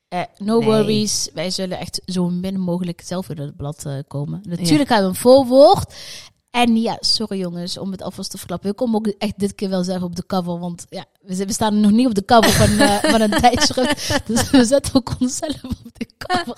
eh, 0.07 0.21
no 0.37 0.59
Nee. 0.59 0.67
worries. 0.67 1.29
Wij 1.33 1.49
zullen 1.49 1.79
echt 1.79 2.01
zo 2.05 2.29
min 2.29 2.59
mogelijk 2.59 3.01
zelf 3.05 3.29
in 3.29 3.39
het 3.39 3.55
blad 3.55 3.85
eh, 3.85 3.93
komen. 4.07 4.41
Natuurlijk 4.43 4.89
hebben 4.89 5.07
we 5.09 5.15
een 5.15 5.21
voorwoord. 5.21 5.93
En 6.53 6.77
ja, 6.81 6.97
sorry 6.99 7.39
jongens, 7.39 7.77
om 7.77 7.91
het 7.91 8.01
alvast 8.01 8.31
te 8.31 8.37
verklappen. 8.37 8.69
We 8.69 8.75
komen 8.75 8.95
ook 8.95 9.07
echt 9.07 9.39
dit 9.39 9.55
keer 9.55 9.69
wel 9.69 9.83
zelf 9.83 10.01
op 10.01 10.15
de 10.15 10.25
cover. 10.25 10.59
Want 10.59 10.85
ja, 10.89 11.05
we, 11.21 11.45
staan 11.53 11.79
nog 11.79 11.91
niet 11.91 12.07
op 12.07 12.13
de 12.15 12.25
cover 12.25 12.51
van, 12.51 12.79
eh, 12.79 12.95
van 13.03 13.21
een 13.21 13.29
tijdschrift. 13.41 14.27
Dus 14.27 14.49
we 14.49 14.65
zetten 14.65 14.95
ook 14.95 15.15
onszelf 15.19 15.63
op 15.63 15.89
de 15.93 16.07
cover. 16.17 16.57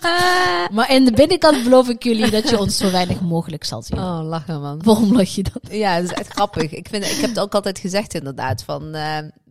Maar 0.74 0.92
in 0.92 1.06
de 1.06 1.12
binnenkant 1.12 1.64
beloof 1.64 1.90
ik 1.90 2.04
jullie 2.04 2.30
dat 2.32 2.50
je 2.50 2.60
ons 2.60 2.78
zo 2.78 2.92
weinig 2.92 3.22
mogelijk 3.22 3.64
zal 3.64 3.82
zien. 3.82 3.98
Oh, 4.00 4.20
lachen 4.24 4.62
man. 4.62 4.82
Waarom 4.84 5.16
lach 5.16 5.30
je 5.36 5.44
dat? 5.44 5.72
Ja, 5.72 6.02
dat 6.02 6.12
is 6.12 6.18
echt 6.18 6.32
grappig. 6.34 6.72
Ik, 6.72 6.88
vind, 6.90 7.06
ik 7.06 7.18
heb 7.18 7.30
het 7.30 7.40
ook 7.40 7.56
altijd 7.56 7.80
gezegd 7.80 8.14
inderdaad, 8.14 8.64
van 8.64 8.92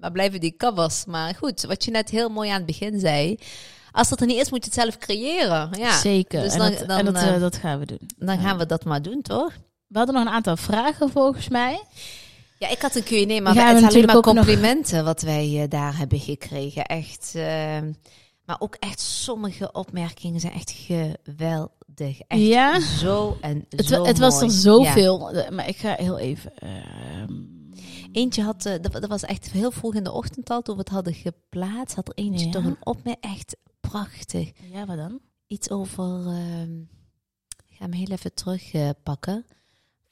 waar 0.00 0.12
blijven 0.12 0.40
die 0.40 0.54
covers? 0.56 1.04
Maar 1.04 1.34
goed, 1.34 1.62
wat 1.62 1.84
je 1.84 1.90
net 1.90 2.10
heel 2.10 2.28
mooi 2.28 2.48
aan 2.50 2.56
het 2.56 2.66
begin 2.66 3.00
zei. 3.00 3.38
Als 3.92 4.08
dat 4.08 4.20
er 4.20 4.26
niet 4.26 4.40
is, 4.40 4.50
moet 4.50 4.64
je 4.64 4.70
het 4.70 4.80
zelf 4.80 4.98
creëren. 4.98 5.68
Ja, 5.78 5.98
Zeker. 5.98 6.42
dus 6.42 6.52
en 6.52 6.58
dan- 6.58 6.70
dat, 6.70 6.88
dan, 6.88 6.98
en 6.98 7.04
dat, 7.04 7.14
eh, 7.14 7.34
eh, 7.34 7.40
dat 7.40 7.56
gaan 7.56 7.78
we 7.78 7.86
doen. 7.86 8.00
dan 8.18 8.38
gaan 8.38 8.58
we 8.58 8.66
dat 8.66 8.84
maar 8.84 9.02
doen, 9.02 9.22
toch? 9.22 9.52
We 9.86 9.96
hadden 9.98 10.14
nog 10.14 10.24
een 10.24 10.32
aantal 10.32 10.56
vragen 10.56 11.10
volgens 11.10 11.48
mij. 11.48 11.82
Ja, 12.58 12.68
ik 12.68 12.80
had 12.80 12.94
een 12.94 13.02
Q&A, 13.02 13.40
maar 13.42 13.54
gaan 13.54 13.74
het 13.74 13.82
is 13.84 13.88
alleen 13.88 14.06
maar 14.06 14.14
nog- 14.14 14.24
complimenten 14.24 15.04
wat 15.04 15.22
wij 15.22 15.62
eh, 15.62 15.68
daar 15.70 15.96
hebben 15.98 16.18
gekregen. 16.20 16.84
Echt, 16.84 17.32
eh, 17.34 17.80
maar 18.44 18.56
ook 18.58 18.74
echt 18.74 19.00
sommige 19.00 19.72
opmerkingen 19.72 20.40
zijn 20.40 20.52
echt 20.52 20.70
geweldig. 20.70 22.20
Echt 22.26 22.40
Ja? 22.40 22.80
zo 22.80 23.36
en 23.40 23.64
Het, 23.68 23.86
zo 23.86 24.04
het 24.04 24.18
was 24.18 24.40
er 24.40 24.50
zoveel. 24.50 25.30
eh, 25.30 25.50
Maar 25.50 25.68
ik 25.68 25.76
ga 25.76 25.94
heel 25.98 26.18
even. 26.18 26.52
ehm, 26.58 27.32
Eentje 28.12 28.42
had, 28.42 28.66
eh, 28.66 28.74
dat, 28.80 28.92
dat 28.92 29.06
was 29.06 29.22
echt 29.22 29.50
heel 29.50 29.70
vroeg 29.70 29.94
in 29.94 30.04
de 30.04 30.12
ochtend 30.12 30.50
al, 30.50 30.62
toen 30.62 30.74
we 30.74 30.80
het 30.80 30.90
hadden 30.90 31.14
geplaatst, 31.14 31.96
had 31.96 32.08
er 32.08 32.14
eentje 32.14 32.46
Ja. 32.46 32.50
toch 32.52 32.64
een 32.64 32.76
opmerking. 32.82 33.32
Echt 33.34 33.56
prachtig. 33.80 34.50
ja, 34.72 34.86
wat 34.86 34.96
dan? 34.96 35.20
Iets 35.46 35.70
over, 35.70 36.04
ehm, 36.26 36.80
ik 37.68 37.76
ga 37.78 37.84
hem 37.84 37.92
heel 37.92 38.06
even 38.10 38.34
terugpakken. 38.34 39.44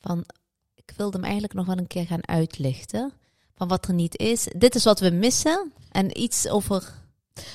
Van, 0.03 0.25
ik 0.75 0.93
wilde 0.97 1.13
hem 1.17 1.25
eigenlijk 1.25 1.55
nog 1.55 1.67
wel 1.67 1.77
een 1.79 1.87
keer 1.87 2.07
gaan 2.07 2.29
uitlichten. 2.29 3.13
Van 3.57 3.69
wat 3.69 3.87
er 3.89 3.95
niet 3.95 4.19
is. 4.19 4.47
Dit 4.57 4.75
is 4.75 4.85
wat 4.85 5.01
we 5.01 5.11
missen. 5.11 5.73
En 5.91 6.21
iets 6.21 6.49
over 6.49 7.01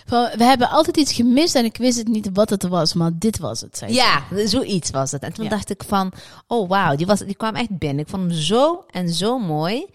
Van, 0.05 0.29
we 0.37 0.43
hebben 0.43 0.69
altijd 0.69 0.97
iets 0.97 1.13
gemist 1.13 1.55
en 1.55 1.65
ik 1.65 1.77
wist 1.77 1.97
het 1.97 2.07
niet 2.07 2.29
wat 2.33 2.49
het 2.49 2.63
was, 2.63 2.93
maar 2.93 3.11
dit 3.13 3.37
was 3.37 3.61
het. 3.61 3.77
Zei 3.77 3.91
ze. 3.91 3.97
Ja, 3.97 4.23
zoiets 4.47 4.89
was 4.89 5.11
het. 5.11 5.21
En 5.23 5.33
toen 5.33 5.43
Ja. 5.43 5.49
dacht 5.49 5.69
ik 5.69 5.83
van, 5.83 6.11
oh 6.47 6.69
wauw, 6.69 6.95
die, 6.95 7.05
was, 7.05 7.19
die 7.19 7.35
kwam 7.35 7.55
echt 7.55 7.77
binnen. 7.77 7.99
Ik 7.99 8.09
vond 8.09 8.23
hem 8.23 8.31
zo 8.31 8.85
en 8.91 9.09
zo 9.09 9.39
mooi. 9.39 9.85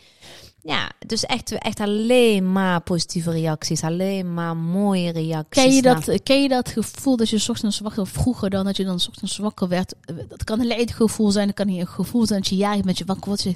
Ja, 0.65 0.91
dus 1.07 1.27
echt, 1.27 1.51
echt 1.53 1.81
alleen 1.81 2.53
maar 2.53 2.81
positieve 2.81 3.31
reacties. 3.31 3.83
Alleen 3.83 4.35
maar 4.35 4.57
mooie 4.57 5.13
reacties. 5.13 5.63
Ken 5.63 5.75
je, 5.75 5.83
dat, 5.83 6.23
ken 6.23 6.43
je 6.43 6.49
dat 6.49 6.69
gevoel 6.69 7.17
dat 7.17 7.29
je 7.29 7.45
ochtends 7.49 7.81
wakker 7.81 8.07
vroeger 8.07 8.51
dan 8.51 8.65
dat 8.65 8.77
je 8.77 8.85
dan 8.85 8.95
ochtends 8.95 9.37
wakker 9.37 9.69
werd? 9.69 9.95
Dat 10.29 10.45
kan 10.45 10.61
een 10.61 10.67
leedgevoel 10.67 11.31
zijn, 11.31 11.47
dat 11.47 11.57
kan 11.57 11.69
een 11.69 11.87
gevoel 11.87 12.27
zijn 12.27 12.41
dat 12.41 12.49
je 12.49 12.57
jarig 12.57 12.83
bent, 12.83 12.99
je 12.99 13.05
wakker 13.05 13.27
wordt. 13.27 13.43
Je, 13.43 13.55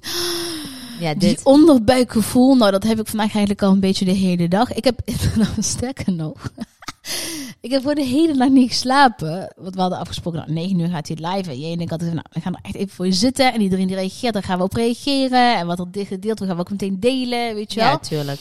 ja, 1.01 1.15
die 1.15 1.39
onderbuikgevoel, 1.43 2.55
nou 2.55 2.71
dat 2.71 2.83
heb 2.83 3.01
ik 3.01 3.07
vandaag 3.07 3.33
eigenlijk 3.33 3.63
al 3.63 3.73
een 3.73 3.81
beetje 3.81 4.05
de 4.05 4.11
hele 4.11 4.49
dag. 4.49 4.73
Ik 4.73 4.85
heb, 4.85 5.01
nou, 5.37 5.51
sterker 5.59 6.13
nog, 6.13 6.51
ik 7.67 7.73
heb 7.73 7.83
voor 7.83 7.95
de 7.95 8.05
hele 8.05 8.35
nacht 8.35 8.51
niet 8.51 8.69
geslapen. 8.69 9.53
Want 9.57 9.75
we 9.75 9.81
hadden 9.81 9.99
afgesproken, 9.99 10.41
nou, 10.41 10.53
9 10.53 10.79
uur 10.79 10.89
gaat 10.89 11.09
hij 11.09 11.17
live. 11.17 11.51
En 11.51 11.61
jij 11.61 11.77
denkt 11.77 11.93
altijd, 11.93 12.13
nou, 12.13 12.25
we 12.31 12.41
gaan 12.41 12.55
er 12.55 12.61
echt 12.63 12.75
even 12.75 12.89
voor 12.89 13.07
je 13.07 13.13
zitten. 13.13 13.53
En 13.53 13.61
iedereen 13.61 13.87
die 13.87 13.97
reageert, 13.97 14.33
daar 14.33 14.43
gaan 14.43 14.59
we 14.59 14.65
op 14.65 14.73
reageren. 14.73 15.57
En 15.57 15.67
wat 15.67 15.79
er 15.79 15.91
dit 15.91 16.07
gedeeld, 16.07 16.39
we 16.39 16.47
gaan 16.47 16.55
we 16.55 16.61
ook 16.61 16.71
meteen 16.71 17.01
delen, 17.01 17.55
weet 17.55 17.73
je 17.73 17.81
wel. 17.81 17.89
Ja, 17.89 17.99
tuurlijk. 17.99 18.41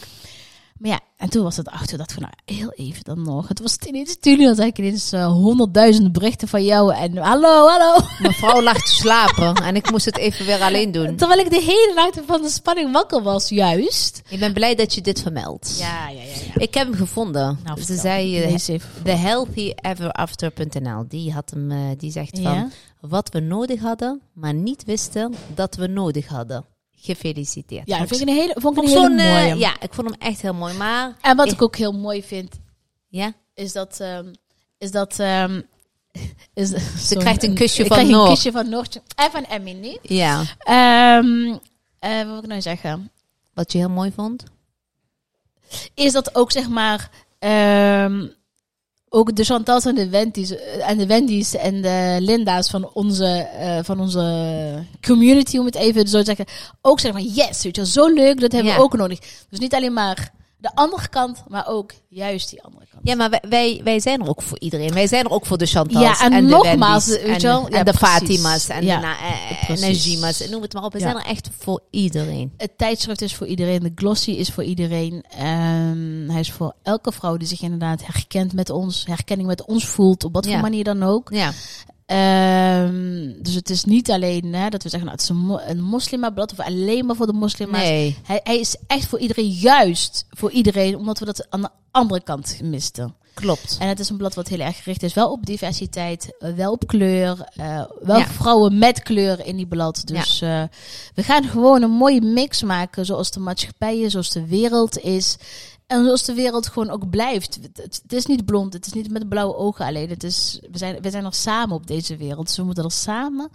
Maar 0.79 0.89
ja, 0.89 0.99
en 1.17 1.29
toen 1.29 1.43
was 1.43 1.57
het 1.57 1.69
achter 1.69 1.97
dat 1.97 2.13
van, 2.13 2.21
nou, 2.21 2.33
heel 2.59 2.71
even 2.71 3.03
dan 3.03 3.21
nog. 3.21 3.47
Het 3.47 3.59
was 3.59 3.77
ineens 3.77 4.17
jullie, 4.19 4.45
dan 4.45 4.55
zag 4.55 4.65
ik 4.65 4.77
ineens 4.77 5.11
eh, 5.11 5.31
honderdduizenden 5.31 6.11
berichten 6.11 6.47
van 6.47 6.63
jou. 6.63 6.95
En 6.95 7.17
hallo, 7.17 7.67
hallo. 7.67 7.97
Mijn 8.19 8.33
vrouw 8.33 8.61
lag 8.61 8.81
te 8.81 8.91
slapen 9.01 9.55
en 9.55 9.75
ik 9.75 9.91
moest 9.91 10.05
het 10.05 10.17
even 10.17 10.45
weer 10.45 10.61
alleen 10.61 10.91
doen. 10.91 11.15
Terwijl 11.15 11.39
ik 11.39 11.49
de 11.49 11.61
hele 11.61 11.91
nacht 11.95 12.21
van 12.25 12.41
de 12.41 12.49
spanning 12.49 12.91
wakker 12.91 13.21
was, 13.21 13.49
juist. 13.49 14.21
Ik 14.29 14.39
ben 14.39 14.53
blij 14.53 14.75
dat 14.75 14.93
je 14.93 15.01
dit 15.01 15.21
vermeldt. 15.21 15.77
Ja, 15.79 16.09
ja, 16.09 16.21
ja. 16.21 16.23
ja. 16.23 16.61
Ik 16.61 16.73
heb 16.73 16.87
hem 16.87 16.95
gevonden. 16.95 17.59
Nou, 17.63 17.81
Ze 17.81 17.95
zei, 17.95 18.37
eh, 18.37 18.51
even 18.51 18.79
voor. 18.79 19.03
TheHealthyEverAfter.nl. 19.03 21.05
Die 21.07 21.33
had 21.33 21.49
hem, 21.49 21.71
eh, 21.71 21.77
die 21.97 22.11
zegt 22.11 22.39
van 22.39 22.71
wat 22.99 23.29
we 23.29 23.39
nodig 23.39 23.81
hadden, 23.81 24.21
maar 24.33 24.53
niet 24.53 24.83
wisten 24.83 25.33
dat 25.53 25.75
we 25.75 25.87
nodig 25.87 26.27
hadden. 26.27 26.65
Gefeliciteerd. 27.05 27.87
Ja, 27.87 27.99
dat 27.99 28.07
vind 28.07 28.21
ik 28.21 28.27
een 28.27 28.33
hele, 28.33 28.55
vond 28.57 28.77
ik 28.77 28.83
een 28.83 28.89
hele 28.89 29.01
zo'n, 29.01 29.17
eh, 29.17 29.31
mooie. 29.31 29.55
ja, 29.57 29.81
ik 29.81 29.93
vond 29.93 30.09
hem 30.09 30.19
echt 30.19 30.41
heel 30.41 30.53
mooi. 30.53 30.73
Maar 30.73 31.15
En 31.21 31.35
wat 31.35 31.47
Ik- 31.47 31.53
ik 31.53 31.61
ook 31.61 31.75
heel 31.75 31.91
mooi 31.93 32.23
vind, 32.23 32.59
ja, 33.07 33.33
is 33.53 33.71
dat... 33.73 33.99
ehm, 33.99 34.33
is 34.77 34.91
dat 34.91 35.19
ehm, 35.19 35.61
is, 36.53 36.69
ze 37.07 37.15
krijgt 37.17 37.43
een 37.43 37.53
kusje 37.53 37.81
ik 37.81 37.87
van 37.87 37.97
krijg 37.97 38.11
een 38.17 38.27
kusje 38.29 38.51
van 38.51 38.69
Noortje. 38.69 39.01
En 39.15 39.31
van 39.31 39.43
Emmy 39.45 39.71
niet. 39.71 39.99
Ja, 40.01 40.43
Ehm, 40.57 41.55
eh, 41.99 42.17
wat 42.17 42.25
wil 42.25 42.37
ik 42.37 42.47
nou 42.47 42.61
zeggen? 42.61 43.11
wat 43.53 43.71
je 43.71 43.77
heel 43.77 43.89
mooi 43.89 44.11
vond. 44.11 44.43
Is 45.93 46.11
dat 46.13 46.35
ook 46.35 46.51
zeg 46.51 46.69
maar... 46.69 47.09
ook 49.09 49.35
de 49.35 49.43
Chantals 49.43 49.85
en 49.85 49.95
de 49.95 50.09
Wendy's 50.09 50.51
eh, 50.55 50.89
en 50.89 50.97
de 50.97 51.05
Wendy's 51.05 51.53
en 51.55 51.81
de 51.81 52.17
Linda's 52.19 52.69
van 52.69 52.89
onze, 52.93 53.25
eh, 53.59 53.79
van 53.83 53.99
onze 53.99 54.83
community, 55.01 55.57
om 55.57 55.65
het 55.65 55.75
even 55.75 56.07
zo 56.07 56.19
te 56.19 56.25
zeggen, 56.25 56.45
ook 56.81 56.99
zeggen 56.99 57.21
van 57.23 57.31
yes, 57.33 57.63
weet 57.63 57.75
je 57.75 57.85
zo 57.85 58.07
leuk, 58.07 58.39
dat 58.39 58.51
hebben 58.51 58.71
Ja. 58.71 58.77
we 58.77 58.83
ook 58.83 58.97
nodig. 58.97 59.19
Dus 59.49 59.59
niet 59.59 59.73
alleen 59.73 59.93
maar 59.93 60.31
de 60.65 60.75
andere 60.75 61.07
kant, 61.07 61.43
maar 61.47 61.67
ook 61.67 61.91
juist 62.07 62.49
die 62.49 62.63
andere 62.63 62.85
kant. 62.91 63.01
Ja, 63.07 63.15
maar 63.15 63.29
wij- 63.29 63.43
wij, 63.49 63.81
wij 63.83 63.99
zijn 63.99 64.21
er 64.21 64.27
ook 64.29 64.41
voor 64.41 64.59
iedereen. 64.59 64.93
Wij 64.93 65.07
zijn 65.07 65.25
er 65.25 65.31
ook 65.31 65.45
voor 65.45 65.57
de 65.57 65.65
Chantals 65.65 66.03
Ja, 66.19 66.25
en 66.25 66.31
de 66.31 66.41
nogmaals, 66.51 67.05
Wendy's 67.05 67.25
weet 67.25 67.41
je 67.41 67.47
en, 67.47 67.53
wel? 67.53 67.65
en 67.67 67.73
Ja, 67.73 67.83
de. 67.83 67.93
Fatima's 67.93 68.67
en 68.69 68.85
Ja, 68.85 68.95
de 68.95 69.01
Na- 69.05 69.17
eh, 69.19 69.59
en 69.59 69.65
precies. 69.65 70.05
Najima's 70.05 70.41
en 70.41 70.51
noem 70.51 70.61
het 70.61 70.73
maar 70.73 70.83
op. 70.83 70.93
We 70.93 70.99
Ja. 70.99 71.03
zijn 71.11 71.17
er 71.23 71.29
echt 71.29 71.49
voor 71.59 71.81
iedereen. 71.89 72.53
Het 72.57 72.77
tijdschrift 72.77 73.21
is 73.21 73.35
voor 73.35 73.47
iedereen, 73.47 73.79
de 73.79 73.91
glossy 73.95 74.31
is 74.31 74.49
voor 74.49 74.63
iedereen. 74.63 75.23
Ehm, 75.29 76.29
hij 76.29 76.39
is 76.39 76.51
voor 76.51 76.73
elke 76.83 77.11
vrouw 77.11 77.37
die 77.37 77.47
zich 77.47 77.61
inderdaad 77.61 78.05
herkent 78.05 78.53
met 78.53 78.69
ons, 78.69 79.03
herkenning 79.05 79.47
met 79.47 79.65
ons 79.65 79.85
voelt, 79.85 80.23
op 80.23 80.33
wat 80.33 80.45
Ja. 80.45 80.51
voor 80.51 80.61
manier 80.61 80.83
dan 80.83 81.03
ook. 81.03 81.29
Ja, 81.33 81.51
Ehm, 82.05 83.31
dus 83.41 83.53
het 83.53 83.69
is 83.69 83.83
niet 83.83 84.11
alleen 84.11 84.53
hè, 84.53 84.69
dat 84.69 84.83
we 84.83 84.89
zeggen, 84.89 85.09
nou, 85.09 85.11
het 85.11 85.21
is 85.21 85.29
een, 85.29 85.45
mo 85.45 85.59
een 85.67 85.81
moslimablad 85.81 86.51
of 86.51 86.59
alleen 86.59 87.05
maar 87.05 87.15
voor 87.15 87.25
de 87.27 87.33
moslima's. 87.33 87.81
nee. 87.81 88.17
Hij, 88.23 88.39
hij 88.43 88.59
is 88.59 88.75
echt 88.87 89.07
voor 89.07 89.19
iedereen, 89.19 89.49
juist 89.49 90.25
voor 90.29 90.51
iedereen, 90.51 90.95
omdat 90.97 91.19
we 91.19 91.25
dat 91.25 91.45
aan 91.49 91.61
de 91.61 91.69
andere 91.91 92.23
kant 92.23 92.59
misten. 92.63 93.15
Klopt. 93.33 93.77
En 93.79 93.87
het 93.87 93.99
is 93.99 94.09
een 94.09 94.17
blad 94.17 94.35
wat 94.35 94.47
heel 94.47 94.59
erg 94.59 94.77
gericht 94.77 95.03
is, 95.03 95.13
wel 95.13 95.31
op 95.31 95.45
diversiteit, 95.45 96.35
eh, 96.39 96.53
wel 96.53 96.71
op 96.71 96.87
kleur, 96.87 97.49
eh, 97.55 97.83
wel 98.01 98.17
Ja. 98.17 98.27
vrouwen 98.27 98.77
met 98.77 99.03
kleur 99.03 99.45
in 99.45 99.55
die 99.55 99.67
blad. 99.67 100.01
Dus 100.07 100.41
eh, 100.41 100.63
we 101.15 101.23
gaan 101.23 101.43
gewoon 101.43 101.81
een 101.81 101.91
mooie 101.91 102.21
mix 102.21 102.63
maken, 102.63 103.05
zoals 103.05 103.31
de 103.31 103.39
maatschappij 103.39 103.99
is, 103.99 104.11
zoals 104.11 104.29
de 104.31 104.45
wereld 104.47 104.97
is. 104.99 105.35
En 105.87 106.03
zoals 106.03 106.23
de 106.23 106.33
wereld 106.33 106.67
gewoon 106.67 106.89
ook 106.89 107.09
blijft. 107.09 107.59
Het, 107.73 108.13
is 108.13 108.25
niet 108.25 108.45
blond, 108.45 108.73
het 108.73 108.85
is 108.85 108.93
niet 108.93 109.11
met 109.11 109.29
blauwe 109.29 109.55
ogen 109.55 109.85
alleen. 109.85 110.09
Het 110.09 110.23
is, 110.23 110.59
we, 110.71 110.77
zijn, 110.77 111.01
we 111.01 111.09
zijn 111.09 111.25
er 111.25 111.33
samen 111.33 111.75
op 111.75 111.87
deze 111.87 112.17
wereld. 112.17 112.47
Dus 112.47 112.57
we 112.57 112.63
moeten 112.63 112.83
er 112.83 112.91
samen 112.91 113.49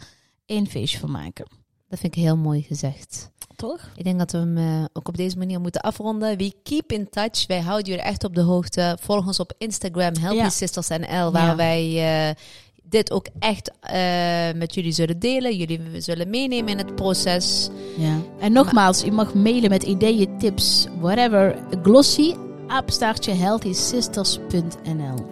één 0.46 0.66
feestje 0.66 0.98
van 0.98 1.10
maken. 1.10 1.46
Dat 1.88 1.98
vind 1.98 2.16
ik 2.16 2.22
heel 2.22 2.36
mooi 2.36 2.62
gezegd. 2.62 3.30
Toch? 3.56 3.90
Ik 3.96 4.04
denk 4.04 4.18
dat 4.18 4.32
we 4.32 4.38
hem 4.38 4.56
eh, 4.56 4.84
ook 4.92 5.08
op 5.08 5.16
deze 5.16 5.38
manier 5.38 5.60
moeten 5.60 5.80
afronden. 5.80 6.36
We 6.36 6.54
keep 6.62 6.92
in 6.92 7.08
touch. 7.08 7.46
Wij 7.46 7.60
houden 7.60 7.86
jullie 7.86 8.02
echt 8.04 8.24
op 8.24 8.34
de 8.34 8.40
hoogte. 8.40 8.96
Volg 9.00 9.26
ons 9.26 9.40
op 9.40 9.52
Instagram, 9.58 10.16
Healthy 10.16 10.36
Ja. 10.36 10.48
Sisters 10.50 10.88
NL, 10.88 11.32
waar 11.32 11.46
Ja. 11.46 11.56
wij 11.56 12.28
eh, 12.28 12.34
dit 12.90 13.11
ook 13.11 13.26
echt 13.38 13.70
eh, 13.81 13.98
met 14.57 14.74
jullie 14.74 14.92
zullen 14.92 15.18
delen. 15.18 15.57
Jullie 15.57 15.81
zullen 15.96 16.31
meenemen 16.31 16.68
in 16.68 16.79
het 16.79 16.94
proces. 16.94 17.68
Ja. 17.96 18.16
En 18.40 18.53
nogmaals, 18.53 19.00
je 19.03 19.12
mag 19.12 19.35
mailen 19.35 19.70
met 19.70 19.83
ideeën, 19.83 20.38
tips, 20.38 20.87
whatever. 21.00 21.57
Glossy, 21.83 22.35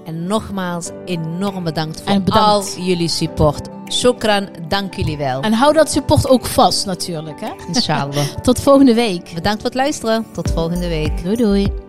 En 0.04 0.26
nogmaals, 0.26 0.90
enorm 1.04 1.64
bedankt 1.64 2.02
voor 2.04 2.22
bedankt. 2.22 2.76
al 2.76 2.82
jullie 2.84 3.08
support. 3.08 3.68
Shukran, 3.92 4.48
dank 4.68 4.94
jullie 4.94 5.16
wel. 5.16 5.40
En 5.40 5.52
hou 5.52 5.72
dat 5.72 5.90
support 5.90 6.28
ook 6.28 6.46
vast 6.46 6.86
natuurlijk. 6.86 7.40
Hè? 7.40 7.50
Inshallah. 7.66 8.26
Tot 8.42 8.60
volgende 8.60 8.94
week. 8.94 9.30
Bedankt 9.34 9.60
voor 9.60 9.70
het 9.70 9.78
luisteren. 9.78 10.26
Tot 10.32 10.50
volgende 10.50 10.88
week. 10.88 11.22
Doei 11.22 11.36
doei. 11.36 11.87